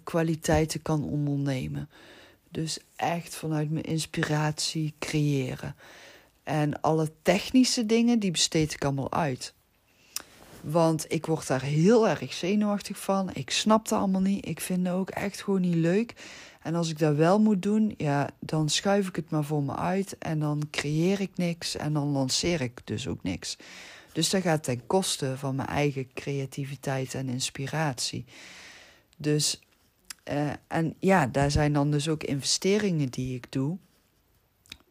kwaliteiten 0.03 0.81
kan 0.81 1.03
ondernemen. 1.03 1.89
Dus 2.49 2.79
echt 2.95 3.35
vanuit 3.35 3.71
mijn 3.71 3.85
inspiratie 3.85 4.93
creëren. 4.99 5.75
En 6.43 6.81
alle 6.81 7.11
technische 7.21 7.85
dingen, 7.85 8.19
die 8.19 8.31
besteed 8.31 8.73
ik 8.73 8.83
allemaal 8.83 9.11
uit. 9.11 9.53
Want 10.61 11.05
ik 11.07 11.25
word 11.25 11.47
daar 11.47 11.61
heel 11.61 12.07
erg 12.07 12.33
zenuwachtig 12.33 12.97
van. 12.97 13.29
Ik 13.33 13.49
snap 13.49 13.83
het 13.83 13.91
allemaal 13.91 14.21
niet. 14.21 14.47
Ik 14.47 14.59
vind 14.61 14.87
het 14.87 14.95
ook 14.95 15.09
echt 15.09 15.43
gewoon 15.43 15.61
niet 15.61 15.75
leuk. 15.75 16.13
En 16.61 16.75
als 16.75 16.89
ik 16.89 16.99
dat 16.99 17.15
wel 17.15 17.39
moet 17.39 17.61
doen, 17.61 17.93
ja, 17.97 18.29
dan 18.39 18.69
schuif 18.69 19.07
ik 19.07 19.15
het 19.15 19.29
maar 19.29 19.43
voor 19.43 19.63
me 19.63 19.75
uit. 19.75 20.17
En 20.17 20.39
dan 20.39 20.61
creëer 20.71 21.21
ik 21.21 21.31
niks. 21.35 21.75
En 21.75 21.93
dan 21.93 22.07
lanceer 22.07 22.61
ik 22.61 22.81
dus 22.83 23.07
ook 23.07 23.23
niks. 23.23 23.57
Dus 24.15 24.29
dat 24.29 24.41
gaat 24.41 24.63
ten 24.63 24.87
koste 24.87 25.37
van 25.37 25.55
mijn 25.55 25.67
eigen 25.67 26.13
creativiteit 26.13 27.13
en 27.13 27.29
inspiratie. 27.29 28.25
Dus, 29.17 29.61
uh, 30.31 30.51
en 30.67 30.95
ja, 30.99 31.27
daar 31.27 31.51
zijn 31.51 31.73
dan 31.73 31.91
dus 31.91 32.09
ook 32.09 32.23
investeringen 32.23 33.09
die 33.09 33.35
ik 33.35 33.51
doe. 33.51 33.77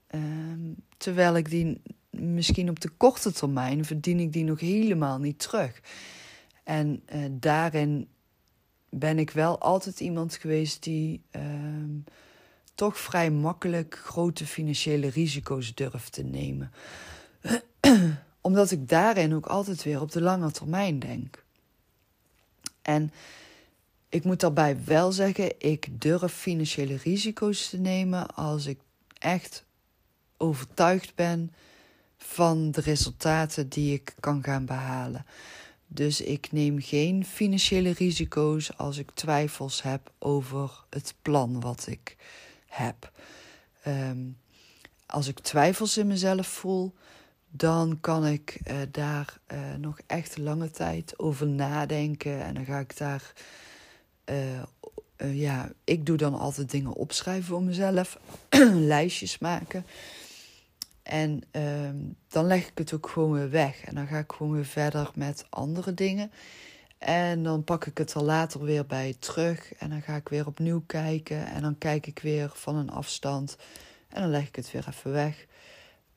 Ehm, 0.07 0.73
terwijl 0.97 1.37
ik 1.37 1.51
die 1.51 1.81
misschien 2.11 2.69
op 2.69 2.81
de 2.81 2.89
korte 2.89 3.33
termijn 3.33 3.85
verdien 3.85 4.21
ik 4.21 4.33
die 4.33 4.45
nog 4.45 4.61
helemaal 4.61 5.19
niet 5.19 5.39
terug. 5.39 5.81
En 6.65 7.03
uh, 7.15 7.25
daarin 7.31 8.09
ben 8.89 9.19
ik 9.19 9.31
wel 9.31 9.59
altijd 9.59 10.01
iemand 10.01 10.35
geweest 10.35 10.83
die 10.83 11.23
ehm, 11.31 11.99
toch 12.75 12.99
vrij 12.99 13.31
makkelijk 13.31 14.01
grote 14.05 14.47
financiële 14.47 15.09
risico's 15.09 15.75
durft 15.75 16.13
te 16.13 16.23
nemen. 16.23 16.73
Omdat 18.45 18.71
ik 18.71 18.89
daarin 18.89 19.35
ook 19.35 19.47
altijd 19.47 19.83
weer 19.83 20.01
op 20.01 20.13
de 20.13 20.21
lange 20.21 20.51
termijn 20.51 20.99
denk. 20.99 21.45
En 22.83 23.13
ik 24.09 24.25
moet 24.25 24.41
daarbij 24.41 24.85
wel 24.85 25.13
zeggen, 25.13 25.53
ik 25.59 26.01
durf 26.01 26.33
financiële 26.33 26.97
risico's 26.97 27.69
te 27.69 27.79
nemen 27.79 28.35
als 28.35 28.67
ik 28.67 28.79
echt 29.19 29.65
overtuigd 30.37 31.15
ben 31.15 31.53
van 32.17 32.71
de 32.71 32.81
resultaten 32.81 33.69
die 33.69 33.95
ik 33.95 34.15
kan 34.21 34.43
gaan 34.43 34.65
behalen. 34.65 35.27
Dus 35.87 36.21
ik 36.21 36.53
neem 36.53 36.81
geen 36.81 37.25
financiële 37.25 37.91
risico's 37.91 38.77
als 38.77 38.99
ik 38.99 39.11
twijfels 39.15 39.83
heb 39.83 40.13
over 40.19 40.85
het 40.91 41.15
plan 41.23 41.61
wat 41.61 41.87
ik 41.87 42.17
heb. 42.67 43.13
Um, 43.87 44.37
als 45.07 45.29
ik 45.29 45.39
twijfels 45.39 45.97
in 45.97 46.07
mezelf 46.07 46.47
voel, 46.47 46.95
dan 47.57 47.99
kan 48.01 48.27
ik 48.27 48.61
uh, 48.67 48.77
daar 48.91 49.39
uh, 49.53 49.59
nog 49.79 49.99
echt 50.07 50.39
lange 50.39 50.71
tijd 50.71 51.19
over 51.19 51.47
nadenken. 51.47 52.43
En 52.43 52.55
dan 52.55 52.65
ga 52.65 52.79
ik 52.79 52.97
daar. 52.97 53.33
Uh, 54.31 54.63
ja, 55.35 55.73
ik 55.85 56.07
doe 56.07 56.17
dan 56.17 56.35
altijd 56.35 56.71
dingen 56.71 56.93
opschrijven 56.93 57.45
voor 57.45 57.63
mezelf, 57.63 58.19
lijstjes 58.95 59.39
maken. 59.39 59.87
En 61.03 61.43
ehm, 61.51 61.97
dan 62.29 62.47
leg 62.47 62.67
ik 62.67 62.79
het 62.79 62.95
ook 62.95 63.09
gewoon 63.09 63.33
weer 63.33 63.51
weg. 63.51 63.85
En 63.85 63.95
dan 63.95 64.07
ga 64.07 64.19
ik 64.19 64.33
gewoon 64.33 64.53
weer 64.53 64.65
verder 64.65 65.11
met 65.15 65.47
andere 65.49 65.95
dingen. 65.95 66.31
En 66.99 67.43
dan 67.43 67.65
pak 67.65 67.87
ik 67.87 67.99
het 67.99 68.15
er 68.15 68.23
later 68.23 68.63
weer 68.63 68.87
bij 68.87 69.17
terug. 69.19 69.75
En 69.75 69.91
dan 69.91 70.03
ga 70.03 70.17
ik 70.17 70.29
weer 70.29 70.47
opnieuw 70.47 70.83
kijken. 70.87 71.47
En 71.47 71.63
dan 71.63 71.79
kijk 71.79 72.07
ik 72.07 72.19
weer 72.19 72.51
van 72.55 72.77
een 72.77 72.91
afstand. 72.91 73.57
En 74.09 74.21
dan 74.21 74.31
leg 74.31 74.47
ik 74.47 74.57
het 74.57 74.71
weer 74.71 74.87
even 74.89 75.13
weg. 75.13 75.47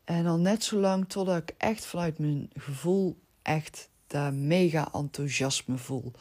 En 0.08 0.24
dan 0.24 0.42
net 0.42 0.64
zo 0.64 0.80
lang 0.80 1.10
totdat 1.10 1.38
ik 1.38 1.54
echt 1.58 1.86
vanuit 1.86 2.20
mijn 2.20 2.50
gevoel 2.54 3.18
echt 3.42 3.90
daar 4.08 4.34
mega 4.34 4.90
enthousiasme 4.94 5.78
voel. 5.78 6.12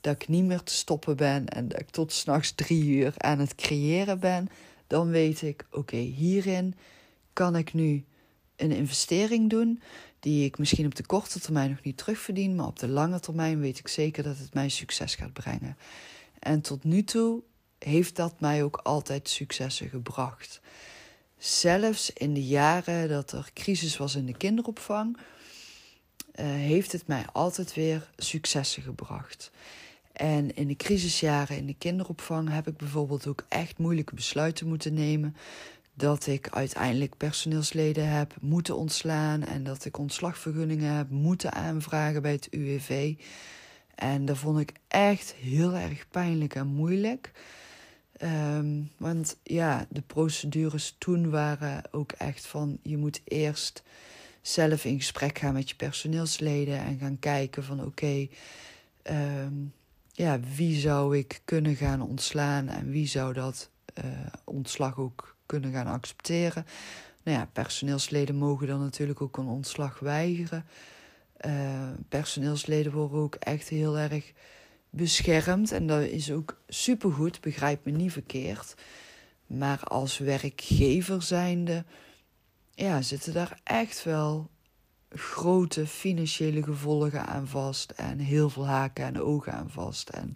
Dat 0.00 0.14
ik 0.14 0.28
niet 0.28 0.44
meer 0.44 0.62
te 0.62 0.72
stoppen 0.72 1.16
ben 1.16 1.48
en 1.48 1.68
dat 1.68 1.80
ik 1.80 1.90
tot 1.90 2.12
s'nachts 2.12 2.52
drie 2.54 2.84
uur 2.84 3.14
aan 3.16 3.38
het 3.38 3.54
creëren 3.54 4.20
ben. 4.20 4.48
Dan 4.86 5.08
weet 5.08 5.42
ik, 5.42 5.66
oké, 5.70 5.96
hierin 5.96 6.74
kan 7.32 7.56
ik 7.56 7.72
nu 7.72 8.04
een 8.56 8.72
investering 8.72 9.50
doen 9.50 9.82
die 10.20 10.44
ik 10.44 10.58
misschien 10.58 10.86
op 10.86 10.94
de 10.94 11.06
korte 11.06 11.40
termijn 11.40 11.70
nog 11.70 11.82
niet 11.82 11.96
terugverdien, 11.96 12.54
maar 12.54 12.66
op 12.66 12.78
de 12.78 12.88
lange 12.88 13.20
termijn 13.20 13.60
weet 13.60 13.78
ik 13.78 13.88
zeker 13.88 14.22
dat 14.22 14.38
het 14.38 14.54
mij 14.54 14.68
succes 14.68 15.14
gaat 15.14 15.32
brengen. 15.32 15.76
En 16.38 16.60
tot 16.60 16.84
nu 16.84 17.04
toe 17.04 17.42
heeft 17.78 18.16
dat 18.16 18.40
mij 18.40 18.62
ook 18.62 18.76
altijd 18.76 19.28
successen 19.28 19.88
gebracht. 19.88 20.60
Zelfs 21.42 22.10
in 22.12 22.34
de 22.34 22.44
jaren 22.46 23.08
dat 23.08 23.32
er 23.32 23.50
crisis 23.54 23.96
was 23.96 24.14
in 24.14 24.26
de 24.26 24.36
kinderopvang, 24.36 25.16
uh, 25.16 26.46
heeft 26.46 26.92
het 26.92 27.06
mij 27.06 27.24
altijd 27.32 27.74
weer 27.74 28.10
successen 28.16 28.82
gebracht. 28.82 29.50
En 30.12 30.54
in 30.54 30.68
de 30.68 30.76
crisisjaren 30.76 31.56
in 31.56 31.66
de 31.66 31.74
kinderopvang 31.78 32.50
heb 32.50 32.66
ik 32.68 32.76
bijvoorbeeld 32.76 33.26
ook 33.26 33.44
echt 33.48 33.78
moeilijke 33.78 34.14
besluiten 34.14 34.68
moeten 34.68 34.94
nemen 34.94 35.36
dat 35.94 36.26
ik 36.26 36.48
uiteindelijk 36.50 37.16
personeelsleden 37.16 38.08
heb 38.08 38.34
moeten 38.40 38.76
ontslaan 38.76 39.42
en 39.42 39.64
dat 39.64 39.84
ik 39.84 39.98
ontslagvergunningen 39.98 40.94
heb 40.94 41.10
moeten 41.10 41.52
aanvragen 41.52 42.22
bij 42.22 42.32
het 42.32 42.48
UWV. 42.50 43.14
En 43.94 44.24
dat 44.24 44.38
vond 44.38 44.58
ik 44.58 44.72
echt 44.88 45.34
heel 45.34 45.72
erg 45.74 46.08
pijnlijk 46.08 46.54
en 46.54 46.66
moeilijk. 46.66 47.32
Um, 48.24 48.90
want 48.96 49.36
ja, 49.42 49.86
de 49.88 50.02
procedures 50.02 50.94
toen 50.98 51.30
waren 51.30 51.82
ook 51.90 52.12
echt 52.12 52.46
van 52.46 52.78
je 52.82 52.96
moet 52.96 53.20
eerst 53.24 53.82
zelf 54.40 54.84
in 54.84 54.96
gesprek 54.96 55.38
gaan 55.38 55.52
met 55.52 55.68
je 55.68 55.76
personeelsleden 55.76 56.78
en 56.78 56.98
gaan 56.98 57.18
kijken 57.18 57.64
van 57.64 57.84
oké, 57.84 58.28
um, 59.10 59.72
ja, 60.12 60.40
wie 60.56 60.80
zou 60.80 61.18
ik 61.18 61.40
kunnen 61.44 61.76
gaan 61.76 62.02
ontslaan 62.02 62.68
en 62.68 62.90
wie 62.90 63.06
zou 63.06 63.32
dat 63.32 63.70
uh, 64.04 64.04
ontslag 64.44 64.98
ook 64.98 65.36
kunnen 65.46 65.72
gaan 65.72 65.86
accepteren. 65.86 66.66
Nou 67.22 67.38
ja, 67.38 67.48
personeelsleden 67.52 68.34
mogen 68.34 68.66
dan 68.66 68.80
natuurlijk 68.80 69.20
ook 69.20 69.36
een 69.36 69.46
ontslag 69.46 69.98
weigeren. 69.98 70.64
Uh, 71.46 71.90
personeelsleden 72.08 72.92
worden 72.92 73.18
ook 73.18 73.34
echt 73.34 73.68
heel 73.68 73.98
erg 73.98 74.32
beschermd. 74.92 75.72
En 75.72 75.86
dat 75.86 76.02
is 76.02 76.30
ook 76.30 76.62
supergoed, 76.68 77.40
begrijp 77.40 77.84
me 77.84 77.90
niet 77.90 78.12
verkeerd. 78.12 78.74
Maar 79.46 79.82
als 79.84 80.18
werkgever 80.18 81.22
zijnde, 81.22 81.84
ja, 82.74 83.02
zitten 83.02 83.32
daar 83.32 83.60
echt 83.64 84.04
wel 84.04 84.50
grote 85.08 85.86
financiële 85.86 86.62
gevolgen 86.62 87.26
aan 87.26 87.48
vast. 87.48 87.90
En 87.90 88.18
heel 88.18 88.50
veel 88.50 88.66
haken 88.66 89.04
en 89.04 89.20
ogen 89.20 89.52
aan 89.52 89.70
vast. 89.70 90.08
En 90.08 90.34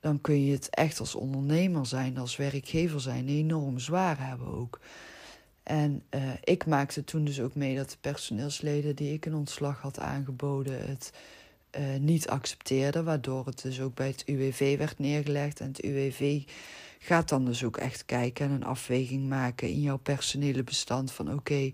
dan 0.00 0.20
kun 0.20 0.44
je 0.44 0.52
het 0.52 0.70
echt 0.70 1.00
als 1.00 1.14
ondernemer 1.14 1.86
zijn, 1.86 2.18
als 2.18 2.36
werkgever 2.36 3.00
zijn, 3.00 3.28
enorm 3.28 3.78
zwaar 3.78 4.28
hebben 4.28 4.46
ook. 4.46 4.80
En 5.62 6.02
uh, 6.10 6.30
ik 6.44 6.66
maakte 6.66 7.04
toen 7.04 7.24
dus 7.24 7.40
ook 7.40 7.54
mee 7.54 7.76
dat 7.76 7.90
de 7.90 7.96
personeelsleden 8.00 8.96
die 8.96 9.12
ik 9.12 9.26
een 9.26 9.34
ontslag 9.34 9.80
had 9.80 9.98
aangeboden 9.98 10.88
het 10.88 11.12
uh, 11.78 11.96
niet 12.00 12.28
accepteerden, 12.28 13.04
waardoor 13.04 13.46
het 13.46 13.62
dus 13.62 13.80
ook 13.80 13.94
bij 13.94 14.06
het 14.06 14.22
UWV 14.26 14.78
werd 14.78 14.98
neergelegd. 14.98 15.60
En 15.60 15.66
het 15.66 15.84
UWV 15.84 16.42
gaat 16.98 17.28
dan 17.28 17.44
dus 17.44 17.64
ook 17.64 17.76
echt 17.76 18.04
kijken 18.04 18.46
en 18.46 18.52
een 18.52 18.64
afweging 18.64 19.28
maken 19.28 19.68
in 19.68 19.80
jouw 19.80 19.98
personele 19.98 20.64
bestand 20.64 21.12
van 21.12 21.32
oké, 21.32 21.72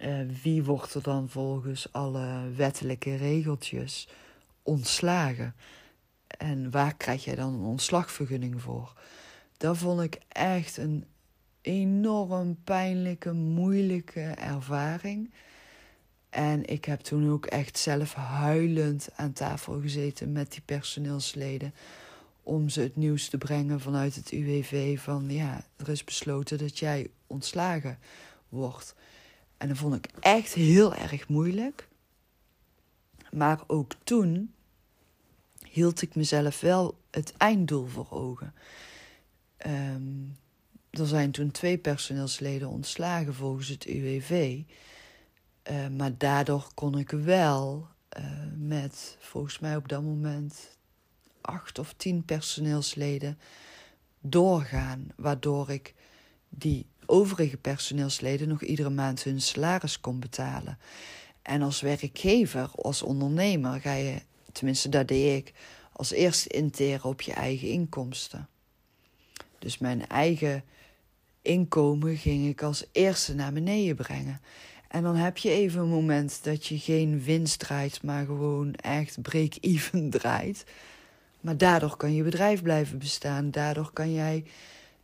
uh, 0.00 0.20
wie 0.42 0.64
wordt 0.64 0.94
er 0.94 1.02
dan 1.02 1.28
volgens 1.28 1.92
alle 1.92 2.50
wettelijke 2.56 3.16
regeltjes 3.16 4.08
ontslagen? 4.62 5.54
En 6.26 6.70
waar 6.70 6.96
krijg 6.96 7.24
jij 7.24 7.34
dan 7.34 7.54
een 7.54 7.64
ontslagvergunning 7.64 8.62
voor? 8.62 8.92
Dat 9.56 9.78
vond 9.78 10.00
ik 10.00 10.18
echt 10.28 10.76
een 10.76 11.04
enorm 11.60 12.58
pijnlijke, 12.64 13.32
moeilijke 13.32 14.20
ervaring. 14.20 15.32
En 16.30 16.66
ik 16.66 16.84
heb 16.84 17.00
toen 17.00 17.30
ook 17.30 17.46
echt 17.46 17.78
zelf 17.78 18.14
huilend 18.14 19.08
aan 19.16 19.32
tafel 19.32 19.80
gezeten 19.80 20.32
met 20.32 20.52
die 20.52 20.62
personeelsleden. 20.64 21.74
Om 22.42 22.68
ze 22.68 22.80
het 22.80 22.96
nieuws 22.96 23.28
te 23.28 23.38
brengen 23.38 23.80
vanuit 23.80 24.14
het 24.14 24.30
UWV 24.30 25.00
van 25.00 25.30
ja, 25.30 25.64
er 25.76 25.88
is 25.88 26.04
besloten 26.04 26.58
dat 26.58 26.78
jij 26.78 27.10
ontslagen 27.26 27.98
wordt. 28.48 28.94
En 29.56 29.68
dat 29.68 29.76
vond 29.76 29.94
ik 29.94 30.08
echt 30.20 30.54
heel 30.54 30.94
erg 30.94 31.28
moeilijk. 31.28 31.88
Maar 33.30 33.60
ook 33.66 33.92
toen 34.04 34.54
hield 35.70 36.02
ik 36.02 36.14
mezelf 36.14 36.60
wel 36.60 36.98
het 37.10 37.32
einddoel 37.36 37.86
voor 37.86 38.10
ogen. 38.10 38.54
Um, 39.66 40.36
er 40.90 41.06
zijn 41.06 41.30
toen 41.30 41.50
twee 41.50 41.78
personeelsleden 41.78 42.68
ontslagen 42.68 43.34
volgens 43.34 43.68
het 43.68 43.84
UWV. 43.84 44.62
Uh, 45.70 45.86
maar 45.88 46.18
daardoor 46.18 46.68
kon 46.74 46.98
ik 46.98 47.10
wel 47.10 47.88
uh, 48.18 48.24
met 48.56 49.16
volgens 49.20 49.58
mij 49.58 49.76
op 49.76 49.88
dat 49.88 50.02
moment 50.02 50.76
acht 51.40 51.78
of 51.78 51.94
tien 51.96 52.24
personeelsleden 52.24 53.38
doorgaan. 54.20 55.08
Waardoor 55.16 55.70
ik 55.70 55.94
die 56.48 56.86
overige 57.06 57.56
personeelsleden 57.56 58.48
nog 58.48 58.62
iedere 58.62 58.90
maand 58.90 59.22
hun 59.22 59.40
salaris 59.40 60.00
kon 60.00 60.20
betalen. 60.20 60.78
En 61.42 61.62
als 61.62 61.80
werkgever, 61.80 62.70
als 62.70 63.02
ondernemer, 63.02 63.80
ga 63.80 63.92
je, 63.92 64.22
tenminste 64.52 64.88
dat 64.88 65.08
deed 65.08 65.46
ik, 65.46 65.54
als 65.92 66.10
eerste 66.10 66.48
interen 66.48 67.04
op 67.04 67.20
je 67.20 67.32
eigen 67.32 67.68
inkomsten. 67.68 68.48
Dus 69.58 69.78
mijn 69.78 70.08
eigen 70.08 70.64
inkomen 71.42 72.16
ging 72.16 72.48
ik 72.48 72.62
als 72.62 72.84
eerste 72.92 73.34
naar 73.34 73.52
beneden 73.52 73.96
brengen. 73.96 74.40
En 74.88 75.02
dan 75.02 75.16
heb 75.16 75.36
je 75.36 75.50
even 75.50 75.80
een 75.80 75.88
moment 75.88 76.44
dat 76.44 76.66
je 76.66 76.78
geen 76.78 77.22
winst 77.22 77.58
draait, 77.58 78.02
maar 78.02 78.24
gewoon 78.24 78.74
echt 78.74 79.22
break-even 79.22 80.10
draait. 80.18 80.64
Maar 81.40 81.56
daardoor 81.56 81.96
kan 81.96 82.14
je 82.14 82.22
bedrijf 82.22 82.62
blijven 82.62 82.98
bestaan. 82.98 83.50
Daardoor 83.50 83.90
kan 83.92 84.12
jij 84.12 84.44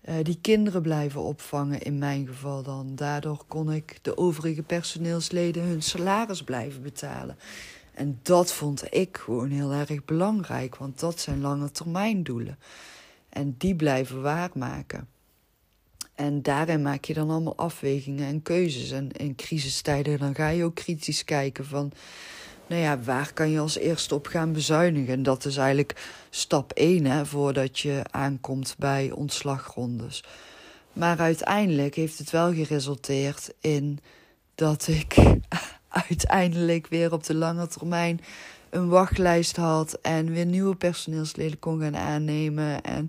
uh, 0.09 0.14
die 0.23 0.38
kinderen 0.40 0.83
blijven 0.83 1.21
opvangen, 1.21 1.83
in 1.83 1.99
mijn 1.99 2.27
geval 2.27 2.62
dan. 2.62 2.95
Daardoor 2.95 3.45
kon 3.47 3.73
ik 3.73 3.99
de 4.03 4.16
overige 4.16 4.62
personeelsleden 4.62 5.62
hun 5.62 5.83
salaris 5.83 6.42
blijven 6.42 6.83
betalen. 6.83 7.37
En 7.95 8.18
dat 8.23 8.53
vond 8.53 8.95
ik 8.95 9.16
gewoon 9.16 9.51
heel 9.51 9.73
erg 9.73 10.05
belangrijk, 10.05 10.77
want 10.77 11.01
dat 11.01 11.21
zijn 11.21 11.40
lange 11.40 11.71
termijn 11.71 12.23
doelen. 12.23 12.59
En 13.29 13.55
die 13.59 13.77
blijven 13.77 14.23
waarmaken. 14.23 15.09
En 16.14 16.42
daarin 16.42 16.83
maak 16.83 17.05
je 17.05 17.14
dan 17.14 17.31
allemaal 17.31 17.57
afwegingen 17.57 18.27
en 18.27 18.42
keuzes. 18.42 18.90
En 18.90 19.11
in 19.12 19.35
crisistijden 19.35 20.18
dan 20.18 20.35
ga 20.35 20.48
je 20.48 20.64
ook 20.64 20.75
kritisch 20.75 21.25
kijken 21.25 21.66
van... 21.66 21.92
nou 22.66 22.81
ja, 22.83 23.01
waar 23.01 23.33
kan 23.33 23.51
je 23.51 23.59
als 23.59 23.79
eerste 23.79 24.14
op 24.14 24.27
gaan 24.27 24.53
bezuinigen? 24.53 25.14
En 25.14 25.22
dat 25.22 25.44
is 25.44 25.57
eigenlijk 25.57 26.25
stap 26.31 26.72
1 26.72 27.05
hè, 27.05 27.27
voordat 27.27 27.79
je 27.79 28.03
aankomt 28.11 28.75
bij 28.79 29.11
ontslagrondes. 29.11 30.25
Maar 30.92 31.18
uiteindelijk 31.18 31.94
heeft 31.94 32.18
het 32.18 32.31
wel 32.31 32.53
geresulteerd 32.53 33.55
in 33.61 33.98
dat 34.55 34.88
ik 34.88 35.14
uiteindelijk 36.09 36.87
weer 36.87 37.12
op 37.12 37.25
de 37.25 37.35
lange 37.35 37.66
termijn 37.66 38.20
een 38.70 38.88
wachtlijst 38.88 39.57
had 39.57 39.98
en 40.03 40.33
weer 40.33 40.46
nieuwe 40.46 40.75
personeelsleden 40.75 41.59
kon 41.59 41.81
gaan 41.81 41.96
aannemen. 41.96 42.83
En 42.83 43.09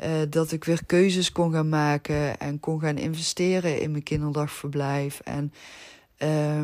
uh, 0.00 0.08
dat 0.30 0.52
ik 0.52 0.64
weer 0.64 0.84
keuzes 0.86 1.32
kon 1.32 1.52
gaan 1.52 1.68
maken 1.68 2.38
en 2.38 2.60
kon 2.60 2.80
gaan 2.80 2.98
investeren 2.98 3.80
in 3.80 3.90
mijn 3.90 4.02
kinderdagverblijf. 4.02 5.20
En 5.20 5.52
uh, 6.18 6.62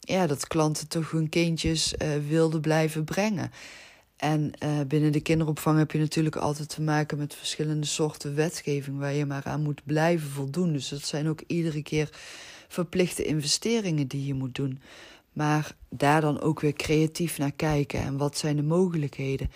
ja, 0.00 0.26
dat 0.26 0.46
klanten 0.46 0.88
toch 0.88 1.10
hun 1.10 1.28
kindjes 1.28 1.94
uh, 1.94 2.08
wilden 2.28 2.60
blijven 2.60 3.04
brengen. 3.04 3.50
En 4.16 4.52
uh, 4.64 4.80
binnen 4.86 5.12
de 5.12 5.20
kinderopvang 5.20 5.78
heb 5.78 5.90
je 5.90 5.98
natuurlijk 5.98 6.36
altijd 6.36 6.68
te 6.68 6.82
maken 6.82 7.18
met 7.18 7.34
verschillende 7.34 7.86
soorten 7.86 8.34
wetgeving 8.34 8.98
waar 8.98 9.12
je 9.12 9.26
maar 9.26 9.44
aan 9.44 9.62
moet 9.62 9.84
blijven 9.84 10.30
voldoen. 10.30 10.72
Dus 10.72 10.88
dat 10.88 11.02
zijn 11.02 11.28
ook 11.28 11.42
iedere 11.46 11.82
keer 11.82 12.08
verplichte 12.68 13.24
investeringen 13.24 14.06
die 14.06 14.26
je 14.26 14.34
moet 14.34 14.54
doen. 14.54 14.80
Maar 15.32 15.76
daar 15.88 16.20
dan 16.20 16.40
ook 16.40 16.60
weer 16.60 16.72
creatief 16.72 17.38
naar 17.38 17.52
kijken 17.52 18.00
en 18.00 18.16
wat 18.16 18.38
zijn 18.38 18.56
de 18.56 18.62
mogelijkheden. 18.62 19.50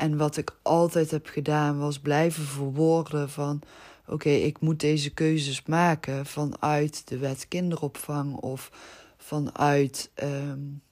En 0.00 0.16
wat 0.16 0.36
ik 0.36 0.56
altijd 0.62 1.10
heb 1.10 1.26
gedaan 1.26 1.78
was 1.78 1.98
blijven 1.98 2.44
verwoorden 2.44 3.30
van 3.30 3.62
oké, 4.06 4.28
ik 4.28 4.60
moet 4.60 4.80
deze 4.80 5.10
keuzes 5.10 5.62
maken 5.66 6.26
vanuit 6.26 7.08
de 7.08 7.18
wet 7.18 7.48
kinderopvang 7.48 8.34
of 8.34 8.70
vanuit 9.16 10.10
um, 10.22 10.82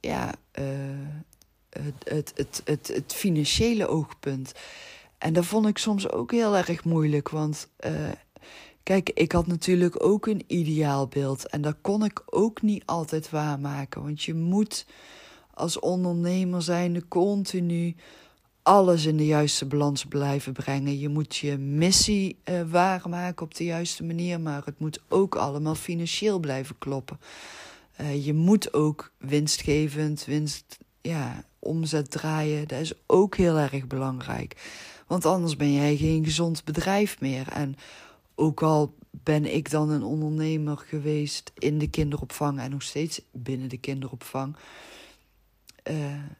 ja, 0.00 0.34
uh, 0.58 0.64
het, 1.70 1.94
het, 2.04 2.32
het, 2.34 2.62
het, 2.64 2.88
het 2.88 3.12
financiële 3.14 3.86
oogpunt. 3.86 4.52
En 5.18 5.32
dat 5.32 5.44
vond 5.44 5.66
ik 5.66 5.78
soms 5.78 6.10
ook 6.10 6.30
heel 6.30 6.56
erg 6.56 6.84
moeilijk, 6.84 7.28
want 7.28 7.68
uh, 7.86 7.92
kijk, 8.82 9.10
ik 9.10 9.32
had 9.32 9.46
natuurlijk 9.46 10.04
ook 10.04 10.26
een 10.26 10.44
ideaalbeeld 10.46 11.48
en 11.48 11.62
dat 11.62 11.76
kon 11.80 12.04
ik 12.04 12.22
ook 12.26 12.62
niet 12.62 12.86
altijd 12.86 13.30
waarmaken, 13.30 14.02
want 14.02 14.22
je 14.22 14.34
moet 14.34 14.86
als 15.54 15.78
ondernemer 15.78 16.62
zijn 16.62 17.08
continu 17.08 17.96
alles 18.64 19.04
in 19.04 19.16
de 19.16 19.26
juiste 19.26 19.66
balans 19.66 20.04
blijven 20.04 20.52
brengen. 20.52 20.98
Je 20.98 21.08
moet 21.08 21.36
je 21.36 21.58
missie 21.58 22.38
uh, 22.44 22.62
waarmaken 22.70 23.44
op 23.44 23.54
de 23.54 23.64
juiste 23.64 24.04
manier, 24.04 24.40
maar 24.40 24.62
het 24.64 24.78
moet 24.78 25.00
ook 25.08 25.34
allemaal 25.34 25.74
financieel 25.74 26.38
blijven 26.38 26.78
kloppen. 26.78 27.20
Uh, 28.00 28.24
je 28.24 28.34
moet 28.34 28.74
ook 28.74 29.12
winstgevend, 29.18 30.24
winst, 30.24 30.78
ja, 31.00 31.44
omzet 31.58 32.10
draaien. 32.10 32.68
Dat 32.68 32.80
is 32.80 32.92
ook 33.06 33.36
heel 33.36 33.56
erg 33.56 33.86
belangrijk. 33.86 34.70
Want 35.06 35.26
anders 35.26 35.56
ben 35.56 35.72
jij 35.72 35.96
geen 35.96 36.24
gezond 36.24 36.64
bedrijf 36.64 37.20
meer. 37.20 37.48
En 37.48 37.76
ook 38.34 38.62
al 38.62 38.94
ben 39.10 39.54
ik 39.54 39.70
dan 39.70 39.90
een 39.90 40.02
ondernemer 40.02 40.76
geweest 40.76 41.52
in 41.58 41.78
de 41.78 41.88
kinderopvang 41.88 42.60
en 42.60 42.70
nog 42.70 42.82
steeds 42.82 43.20
binnen 43.32 43.68
de 43.68 43.78
kinderopvang. 43.78 44.56
Uh, 45.90 45.96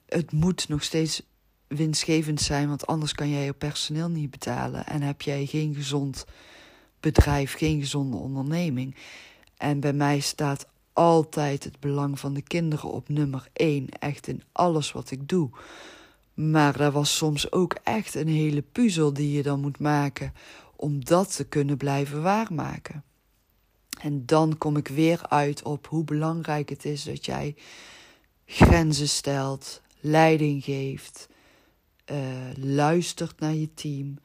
het 0.06 0.32
moet 0.32 0.68
nog 0.68 0.82
steeds 0.82 1.22
winstgevend 1.76 2.40
zijn, 2.40 2.68
want 2.68 2.86
anders 2.86 3.12
kan 3.12 3.30
jij 3.30 3.44
je 3.44 3.52
personeel 3.52 4.08
niet 4.08 4.30
betalen 4.30 4.86
en 4.86 5.02
heb 5.02 5.22
jij 5.22 5.46
geen 5.46 5.74
gezond 5.74 6.24
bedrijf, 7.00 7.54
geen 7.54 7.80
gezonde 7.80 8.16
onderneming. 8.16 8.96
En 9.56 9.80
bij 9.80 9.92
mij 9.92 10.20
staat 10.20 10.66
altijd 10.92 11.64
het 11.64 11.80
belang 11.80 12.18
van 12.18 12.34
de 12.34 12.42
kinderen 12.42 12.90
op 12.90 13.08
nummer 13.08 13.48
één, 13.52 13.88
echt 13.88 14.26
in 14.26 14.42
alles 14.52 14.92
wat 14.92 15.10
ik 15.10 15.28
doe. 15.28 15.50
Maar 16.34 16.80
er 16.80 16.90
was 16.90 17.16
soms 17.16 17.52
ook 17.52 17.76
echt 17.82 18.14
een 18.14 18.28
hele 18.28 18.62
puzzel 18.62 19.12
die 19.12 19.32
je 19.32 19.42
dan 19.42 19.60
moet 19.60 19.78
maken 19.78 20.32
om 20.76 21.04
dat 21.04 21.36
te 21.36 21.44
kunnen 21.44 21.76
blijven 21.76 22.22
waarmaken. 22.22 23.04
En 24.00 24.26
dan 24.26 24.58
kom 24.58 24.76
ik 24.76 24.88
weer 24.88 25.28
uit 25.28 25.62
op 25.62 25.86
hoe 25.86 26.04
belangrijk 26.04 26.68
het 26.68 26.84
is 26.84 27.04
dat 27.04 27.24
jij 27.24 27.56
grenzen 28.46 29.08
stelt, 29.08 29.82
leiding 30.00 30.64
geeft, 30.64 31.28
uh, 32.10 32.18
luistert 32.56 33.40
naar 33.40 33.54
je 33.54 33.74
team, 33.74 34.18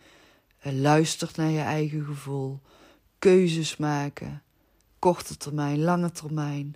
uh, 0.66 0.74
luistert 0.74 1.36
naar 1.36 1.50
je 1.50 1.60
eigen 1.60 2.06
gevoel, 2.06 2.60
keuzes 3.20 3.78
maken, 3.78 4.44
korte 5.00 5.38
termijn, 5.38 5.80
lange 5.80 6.12
termijn. 6.12 6.76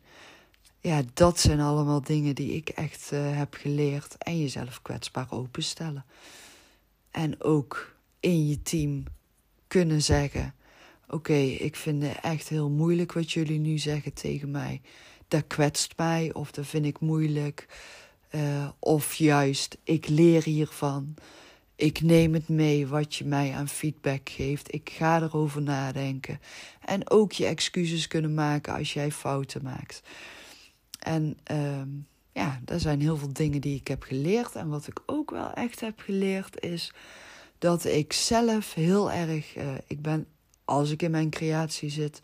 Ja, 0.79 1.01
dat 1.13 1.39
zijn 1.39 1.59
allemaal 1.59 2.01
dingen 2.01 2.35
die 2.35 2.53
ik 2.53 2.69
echt 2.69 3.09
uh, 3.13 3.37
heb 3.37 3.53
geleerd. 3.53 4.17
En 4.17 4.39
jezelf 4.39 4.81
kwetsbaar 4.81 5.27
openstellen. 5.29 6.05
En 7.11 7.41
ook 7.41 7.95
in 8.19 8.47
je 8.47 8.61
team 8.61 9.03
kunnen 9.67 10.01
zeggen: 10.01 10.53
Oké, 11.07 11.33
ik 11.33 11.75
vind 11.75 12.03
het 12.03 12.17
echt 12.21 12.49
heel 12.49 12.69
moeilijk 12.69 13.13
wat 13.13 13.31
jullie 13.31 13.59
nu 13.59 13.77
zeggen 13.77 14.13
tegen 14.13 14.51
mij. 14.51 14.81
Dat 15.27 15.47
kwetst 15.47 15.93
mij 15.97 16.33
of 16.33 16.51
dat 16.51 16.67
vind 16.67 16.85
ik 16.85 16.99
moeilijk. 16.99 17.67
Uh, 18.35 18.69
of 18.79 19.13
juist, 19.13 19.77
ik 19.83 20.07
leer 20.07 20.43
hiervan. 20.43 21.15
Ik 21.75 22.01
neem 22.01 22.33
het 22.33 22.49
mee 22.49 22.87
wat 22.87 23.15
je 23.15 23.25
mij 23.25 23.53
aan 23.53 23.67
feedback 23.67 24.29
geeft. 24.29 24.73
Ik 24.73 24.89
ga 24.89 25.21
erover 25.21 25.61
nadenken. 25.61 26.39
En 26.85 27.09
ook 27.09 27.31
je 27.31 27.45
excuses 27.45 28.07
kunnen 28.07 28.33
maken 28.33 28.73
als 28.73 28.93
jij 28.93 29.11
fouten 29.11 29.63
maakt. 29.63 30.01
En 30.99 31.37
uh, 31.51 31.81
ja, 32.31 32.61
er 32.65 32.79
zijn 32.79 33.01
heel 33.01 33.17
veel 33.17 33.33
dingen 33.33 33.61
die 33.61 33.75
ik 33.75 33.87
heb 33.87 34.03
geleerd. 34.03 34.55
En 34.55 34.69
wat 34.69 34.87
ik 34.87 35.01
ook 35.05 35.31
wel 35.31 35.53
echt 35.53 35.79
heb 35.79 35.99
geleerd 35.99 36.61
is 36.61 36.93
dat 37.57 37.85
ik 37.85 38.13
zelf 38.13 38.73
heel 38.73 39.11
erg. 39.11 39.55
Uh, 39.57 39.63
ik 39.87 40.01
ben, 40.01 40.27
als 40.65 40.91
ik 40.91 41.01
in 41.01 41.11
mijn 41.11 41.29
creatie 41.29 41.89
zit 41.89 42.19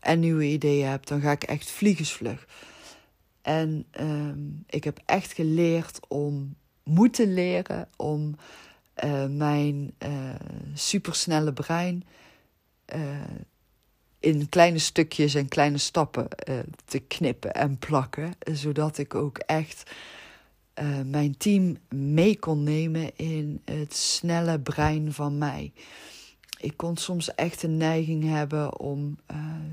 en 0.00 0.20
nieuwe 0.20 0.44
ideeën 0.44 0.88
heb, 0.88 1.06
dan 1.06 1.20
ga 1.20 1.30
ik 1.30 1.42
echt 1.42 1.70
vliegensvlug. 1.70 2.46
En 3.42 3.86
uh, 4.00 4.32
ik 4.66 4.84
heb 4.84 5.00
echt 5.04 5.32
geleerd 5.32 6.00
om 6.08 6.56
moeten 6.82 7.34
leren 7.34 7.88
om 7.96 8.36
uh, 9.04 9.26
mijn 9.26 9.94
uh, 9.98 10.34
supersnelle 10.74 11.52
brein 11.52 12.04
uh, 12.94 13.00
in 14.18 14.48
kleine 14.48 14.78
stukjes 14.78 15.34
en 15.34 15.48
kleine 15.48 15.78
stappen 15.78 16.28
te 16.84 16.98
knippen 16.98 17.54
en 17.54 17.78
plakken, 17.78 18.32
zodat 18.52 18.98
ik 18.98 19.14
ook 19.14 19.38
echt 19.38 19.90
mijn 21.04 21.36
team 21.36 21.76
mee 21.88 22.38
kon 22.38 22.62
nemen 22.62 23.16
in 23.16 23.62
het 23.64 23.94
snelle 23.94 24.60
brein 24.60 25.12
van 25.12 25.38
mij. 25.38 25.72
Ik 26.60 26.76
kon 26.76 26.96
soms 26.96 27.34
echt 27.34 27.62
een 27.62 27.76
neiging 27.76 28.24
hebben 28.24 28.78
om 28.78 29.18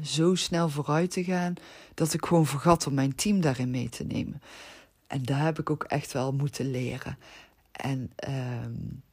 zo 0.04 0.36
snel 0.36 0.69
vooruit 0.69 1.12
te 1.12 1.23
gaan 1.23 1.54
dat 1.93 2.13
ik 2.13 2.26
gewoon 2.26 2.45
vergat 2.45 2.88
om 2.88 2.93
mijn 2.93 3.15
team 3.15 3.41
daarin 3.41 3.71
mee 3.71 3.89
te 3.89 4.04
nemen. 4.04 4.41
En 5.08 5.23
daar 5.23 5.43
heb 5.43 5.60
ik 5.60 5.69
ook 5.69 5.84
echt 5.84 6.12
wel 6.12 6.32
moeten 6.32 6.71
leren. 6.71 7.17
En 7.71 8.12
um, 8.63 9.04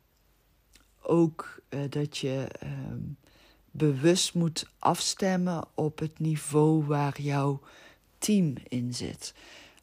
ook 1.03 1.61
uh, 1.69 1.81
dat 1.89 2.19
je 2.19 2.49
um, 2.63 3.17
bewust 3.71 4.35
moet 4.35 4.71
afstemmen 4.79 5.65
op 5.75 5.99
het 5.99 6.19
niveau 6.19 6.85
waar 6.85 7.21
jouw 7.21 7.61
team 8.19 8.55
in 8.69 8.95
zit. 8.95 9.35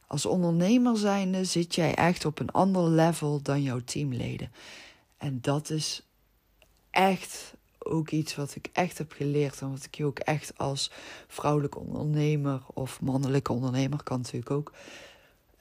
Als 0.08 0.26
ondernemer 0.26 0.98
zijnde 0.98 1.46
zit 1.46 1.76
jij 1.76 1.96
echt 1.96 2.26
op 2.26 2.40
een 2.40 2.52
ander 2.52 2.90
level 2.90 3.42
dan 3.42 3.62
jouw 3.62 3.80
teamleden. 3.80 4.52
En 5.18 5.42
dat 5.42 5.70
is 5.70 6.08
echt 6.90 7.54
ook 7.86 8.10
iets 8.10 8.36
wat 8.36 8.56
ik 8.56 8.70
echt 8.74 8.98
heb 8.98 9.12
geleerd 9.12 9.62
en 9.62 9.72
wat 9.72 9.84
ik 9.84 9.96
je 9.96 10.06
ook 10.06 10.20
echt 10.20 10.58
als 10.58 10.92
vrouwelijke 11.28 11.80
ondernemer 11.80 12.62
of 12.74 13.02
mannelijke 13.02 13.54
ondernemer 13.54 14.04
kan 14.04 14.18
natuurlijk 14.18 14.52
ook 14.52 14.72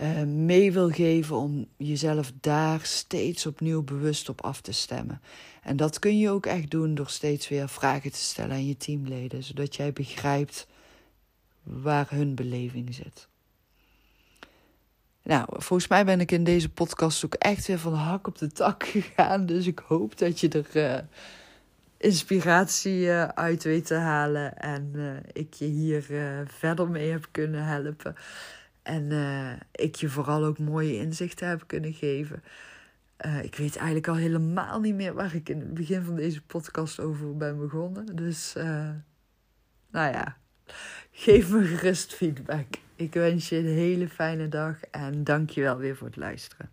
uh, 0.00 0.22
mee 0.22 0.72
wil 0.72 0.90
geven 0.90 1.36
om 1.36 1.66
jezelf 1.76 2.32
daar 2.40 2.80
steeds 2.82 3.46
opnieuw 3.46 3.82
bewust 3.82 4.28
op 4.28 4.40
af 4.40 4.60
te 4.60 4.72
stemmen. 4.72 5.20
En 5.62 5.76
dat 5.76 5.98
kun 5.98 6.18
je 6.18 6.30
ook 6.30 6.46
echt 6.46 6.70
doen 6.70 6.94
door 6.94 7.08
steeds 7.08 7.48
weer 7.48 7.68
vragen 7.68 8.12
te 8.12 8.18
stellen 8.18 8.52
aan 8.52 8.66
je 8.66 8.76
teamleden, 8.76 9.42
zodat 9.42 9.76
jij 9.76 9.92
begrijpt 9.92 10.66
waar 11.62 12.06
hun 12.10 12.34
beleving 12.34 12.94
zit. 12.94 13.28
Nou, 15.22 15.44
volgens 15.48 15.88
mij 15.88 16.04
ben 16.04 16.20
ik 16.20 16.32
in 16.32 16.44
deze 16.44 16.68
podcast 16.68 17.24
ook 17.24 17.34
echt 17.34 17.66
weer 17.66 17.78
van 17.78 17.94
hak 17.94 18.26
op 18.26 18.38
de 18.38 18.52
tak 18.52 18.84
gegaan. 18.92 19.46
Dus 19.46 19.66
ik 19.66 19.78
hoop 19.78 20.18
dat 20.18 20.40
je 20.40 20.48
er 20.48 20.66
uh, 20.76 20.98
inspiratie 22.00 23.00
uh, 23.00 23.24
uit 23.24 23.62
weet 23.62 23.86
te 23.86 23.94
halen 23.94 24.58
en 24.58 24.92
uh, 24.94 25.16
ik 25.32 25.54
je 25.54 25.64
hier 25.64 26.02
verder 26.46 26.88
mee 26.88 27.10
heb 27.10 27.28
kunnen 27.30 27.64
helpen. 27.64 28.14
En 28.82 29.12
ik 29.72 29.94
je 29.94 30.08
vooral 30.08 30.44
ook 30.44 30.58
mooie 30.58 30.96
inzichten 30.96 31.48
heb 31.48 31.62
kunnen 31.66 31.92
geven. 31.92 32.42
Ik 33.42 33.54
weet 33.54 33.76
eigenlijk 33.76 34.08
al 34.08 34.14
helemaal 34.14 34.80
niet 34.80 34.94
meer 34.94 35.14
waar 35.14 35.34
ik 35.34 35.48
in 35.48 35.60
het 35.60 35.74
begin 35.74 36.02
van 36.02 36.14
deze 36.14 36.42
podcast 36.42 37.00
over 37.00 37.36
ben 37.36 37.58
begonnen. 37.58 38.16
Dus, 38.16 38.52
nou 39.90 40.12
ja, 40.12 40.36
geef 41.12 41.50
me 41.50 41.64
gerust 41.64 42.14
feedback. 42.14 42.66
Ik 42.96 43.14
wens 43.14 43.48
je 43.48 43.56
een 43.56 43.64
hele 43.64 44.08
fijne 44.08 44.48
dag 44.48 44.80
en 44.80 45.24
dank 45.24 45.50
je 45.50 45.60
wel 45.60 45.76
weer 45.76 45.96
voor 45.96 46.06
het 46.06 46.16
luisteren. 46.16 46.70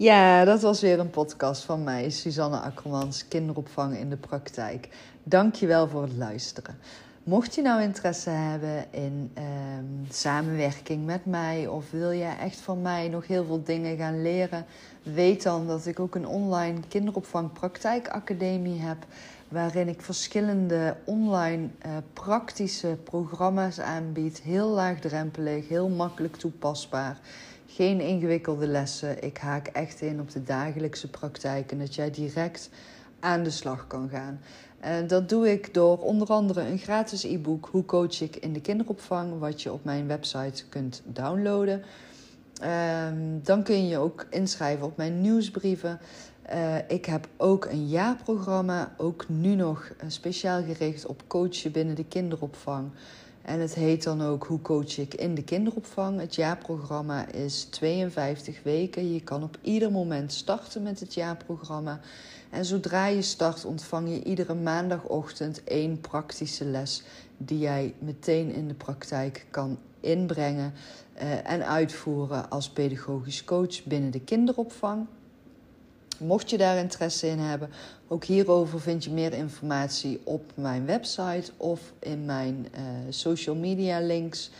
Ja, 0.00 0.44
dat 0.44 0.62
was 0.62 0.80
weer 0.80 0.98
een 0.98 1.10
podcast 1.10 1.62
van 1.62 1.84
mij, 1.84 2.10
Suzanne 2.10 2.58
Akkermans, 2.58 3.28
kinderopvang 3.28 3.96
in 3.96 4.10
de 4.10 4.16
praktijk. 4.16 4.88
Dank 5.22 5.54
je 5.54 5.66
wel 5.66 5.88
voor 5.88 6.02
het 6.02 6.16
luisteren. 6.16 6.78
Mocht 7.22 7.54
je 7.54 7.62
nou 7.62 7.82
interesse 7.82 8.30
hebben 8.30 8.84
in 8.90 9.32
um, 9.38 10.06
samenwerking 10.10 11.06
met 11.06 11.26
mij 11.26 11.66
of 11.66 11.90
wil 11.90 12.10
je 12.10 12.32
echt 12.40 12.56
van 12.56 12.82
mij 12.82 13.08
nog 13.08 13.26
heel 13.26 13.44
veel 13.44 13.62
dingen 13.62 13.96
gaan 13.96 14.22
leren, 14.22 14.64
weet 15.02 15.42
dan 15.42 15.66
dat 15.66 15.86
ik 15.86 16.00
ook 16.00 16.14
een 16.14 16.26
online 16.26 16.78
kinderopvang 16.88 17.52
praktijkacademie 17.52 18.80
heb, 18.80 19.06
waarin 19.48 19.88
ik 19.88 20.02
verschillende 20.02 20.96
online 21.04 21.68
uh, 21.86 21.92
praktische 22.12 22.98
programma's 23.04 23.80
aanbied, 23.80 24.40
heel 24.40 24.68
laagdrempelig, 24.68 25.68
heel 25.68 25.88
makkelijk 25.88 26.36
toepasbaar. 26.36 27.20
Geen 27.74 28.00
ingewikkelde 28.00 28.66
lessen. 28.66 29.22
Ik 29.22 29.38
haak 29.38 29.66
echt 29.66 30.00
in 30.00 30.20
op 30.20 30.30
de 30.30 30.42
dagelijkse 30.42 31.08
praktijk 31.08 31.72
en 31.72 31.78
dat 31.78 31.94
jij 31.94 32.10
direct 32.10 32.70
aan 33.20 33.42
de 33.42 33.50
slag 33.50 33.86
kan 33.86 34.08
gaan. 34.08 34.40
En 34.80 35.06
dat 35.06 35.28
doe 35.28 35.50
ik 35.52 35.74
door 35.74 35.98
onder 35.98 36.28
andere 36.28 36.60
een 36.60 36.78
gratis 36.78 37.22
e-book 37.22 37.68
Hoe 37.70 37.84
coach 37.84 38.20
ik 38.20 38.36
in 38.36 38.52
de 38.52 38.60
kinderopvang, 38.60 39.38
wat 39.38 39.62
je 39.62 39.72
op 39.72 39.84
mijn 39.84 40.06
website 40.06 40.64
kunt 40.68 41.02
downloaden. 41.04 41.82
Um, 42.62 43.40
dan 43.42 43.62
kun 43.62 43.88
je 43.88 43.98
ook 43.98 44.26
inschrijven 44.30 44.86
op 44.86 44.96
mijn 44.96 45.20
nieuwsbrieven. 45.20 46.00
Uh, 46.52 46.76
ik 46.88 47.04
heb 47.04 47.28
ook 47.36 47.64
een 47.64 47.88
jaarprogramma, 47.88 48.94
ook 48.96 49.28
nu 49.28 49.54
nog 49.54 49.92
speciaal 50.06 50.62
gericht 50.62 51.06
op 51.06 51.22
coachen 51.26 51.72
binnen 51.72 51.94
de 51.94 52.04
kinderopvang. 52.04 52.90
En 53.42 53.60
het 53.60 53.74
heet 53.74 54.02
dan 54.02 54.22
ook 54.22 54.44
Hoe 54.44 54.62
coach 54.62 54.98
ik 54.98 55.14
in 55.14 55.34
de 55.34 55.42
kinderopvang. 55.42 56.20
Het 56.20 56.34
jaarprogramma 56.34 57.26
is 57.26 57.64
52 57.64 58.62
weken. 58.62 59.12
Je 59.12 59.20
kan 59.20 59.42
op 59.42 59.58
ieder 59.62 59.92
moment 59.92 60.32
starten 60.32 60.82
met 60.82 61.00
het 61.00 61.14
jaarprogramma. 61.14 62.00
En 62.50 62.64
zodra 62.64 63.06
je 63.06 63.22
start, 63.22 63.64
ontvang 63.64 64.08
je 64.08 64.24
iedere 64.24 64.54
maandagochtend 64.54 65.64
één 65.64 66.00
praktische 66.00 66.64
les 66.64 67.02
die 67.36 67.58
jij 67.58 67.94
meteen 67.98 68.52
in 68.52 68.68
de 68.68 68.74
praktijk 68.74 69.46
kan 69.50 69.78
inbrengen 70.00 70.72
uh, 71.22 71.50
en 71.50 71.66
uitvoeren 71.66 72.50
als 72.50 72.70
pedagogisch 72.70 73.44
coach 73.44 73.84
binnen 73.84 74.10
de 74.10 74.20
kinderopvang. 74.20 75.06
Mocht 76.20 76.50
je 76.50 76.58
daar 76.58 76.76
interesse 76.76 77.28
in 77.28 77.38
hebben, 77.38 77.70
ook 78.08 78.24
hierover 78.24 78.80
vind 78.80 79.04
je 79.04 79.10
meer 79.10 79.32
informatie 79.32 80.20
op 80.24 80.52
mijn 80.54 80.86
website 80.86 81.52
of 81.56 81.80
in 81.98 82.24
mijn 82.24 82.66
uh, 82.74 82.80
social 83.08 83.56
media 83.56 84.00
links. 84.00 84.50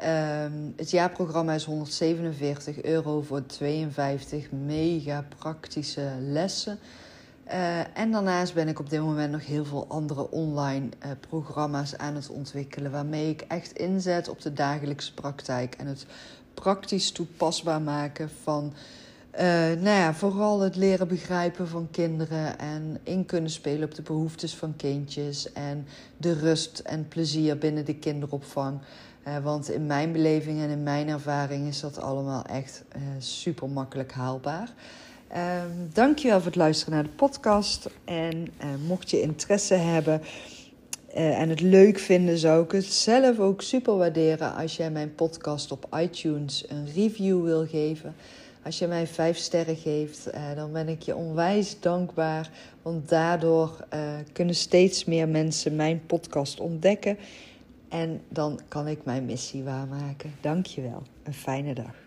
Um, 0.00 0.72
het 0.76 0.90
jaarprogramma 0.90 1.52
is 1.52 1.64
147 1.64 2.82
euro 2.82 3.20
voor 3.20 3.46
52 3.46 4.50
mega 4.50 5.26
praktische 5.38 6.10
lessen. 6.20 6.78
Uh, 7.48 7.98
en 7.98 8.10
daarnaast 8.10 8.54
ben 8.54 8.68
ik 8.68 8.78
op 8.78 8.90
dit 8.90 9.00
moment 9.00 9.32
nog 9.32 9.46
heel 9.46 9.64
veel 9.64 9.86
andere 9.88 10.30
online 10.30 10.88
uh, 11.04 11.10
programma's 11.20 11.96
aan 11.96 12.14
het 12.14 12.28
ontwikkelen. 12.28 12.90
Waarmee 12.90 13.30
ik 13.30 13.40
echt 13.40 13.72
inzet 13.72 14.28
op 14.28 14.40
de 14.40 14.52
dagelijkse 14.52 15.14
praktijk 15.14 15.74
en 15.74 15.86
het 15.86 16.06
praktisch 16.54 17.10
toepasbaar 17.10 17.82
maken 17.82 18.30
van 18.42 18.72
uh, 19.34 19.40
nou 19.80 19.96
ja, 19.96 20.14
vooral 20.14 20.60
het 20.60 20.76
leren 20.76 21.08
begrijpen 21.08 21.68
van 21.68 21.88
kinderen 21.90 22.58
en 22.58 22.98
in 23.02 23.24
kunnen 23.24 23.50
spelen 23.50 23.84
op 23.84 23.94
de 23.94 24.02
behoeftes 24.02 24.54
van 24.54 24.76
kindjes 24.76 25.52
en 25.52 25.86
de 26.16 26.32
rust 26.32 26.78
en 26.78 27.08
plezier 27.08 27.58
binnen 27.58 27.84
de 27.84 27.94
kinderopvang. 27.94 28.78
Uh, 29.28 29.38
want 29.38 29.70
in 29.70 29.86
mijn 29.86 30.12
beleving 30.12 30.60
en 30.60 30.70
in 30.70 30.82
mijn 30.82 31.08
ervaring 31.08 31.68
is 31.68 31.80
dat 31.80 32.00
allemaal 32.00 32.44
echt 32.44 32.84
uh, 32.96 33.02
super 33.18 33.68
makkelijk 33.68 34.12
haalbaar. 34.12 34.72
Uh, 35.34 35.62
dankjewel 35.92 36.36
voor 36.36 36.46
het 36.46 36.56
luisteren 36.56 36.94
naar 36.94 37.02
de 37.02 37.08
podcast. 37.08 37.88
En 38.04 38.46
mocht 38.86 39.10
je 39.10 39.20
interesse 39.20 39.74
hebben 39.74 40.22
en 41.14 41.48
het 41.48 41.60
leuk 41.60 41.98
vinden, 41.98 42.38
zou 42.38 42.64
ik 42.64 42.72
het 42.72 42.84
zelf 42.84 43.38
ook 43.38 43.62
super 43.62 43.96
waarderen 43.96 44.54
als 44.54 44.76
jij 44.76 44.90
mijn 44.90 45.14
podcast 45.14 45.72
op 45.72 45.86
iTunes 46.00 46.64
een 46.68 46.86
review 46.94 47.44
wil 47.44 47.66
geven. 47.66 48.14
Als 48.64 48.78
je 48.78 48.86
mij 48.86 49.06
vijf 49.06 49.36
sterren 49.36 49.76
geeft, 49.76 50.34
uh, 50.34 50.54
dan 50.56 50.72
ben 50.72 50.88
ik 50.88 51.02
je 51.02 51.16
onwijs 51.16 51.80
dankbaar. 51.80 52.50
Want 52.82 53.08
daardoor 53.08 53.84
uh, 53.94 54.00
kunnen 54.32 54.54
steeds 54.54 55.04
meer 55.04 55.28
mensen 55.28 55.76
mijn 55.76 56.06
podcast 56.06 56.60
ontdekken. 56.60 57.18
En 57.88 58.20
dan 58.28 58.60
kan 58.68 58.88
ik 58.88 59.04
mijn 59.04 59.24
missie 59.24 59.62
waarmaken. 59.62 60.34
Dank 60.40 60.66
je 60.66 60.82
wel. 60.82 61.02
Een 61.22 61.34
fijne 61.34 61.74
dag. 61.74 62.01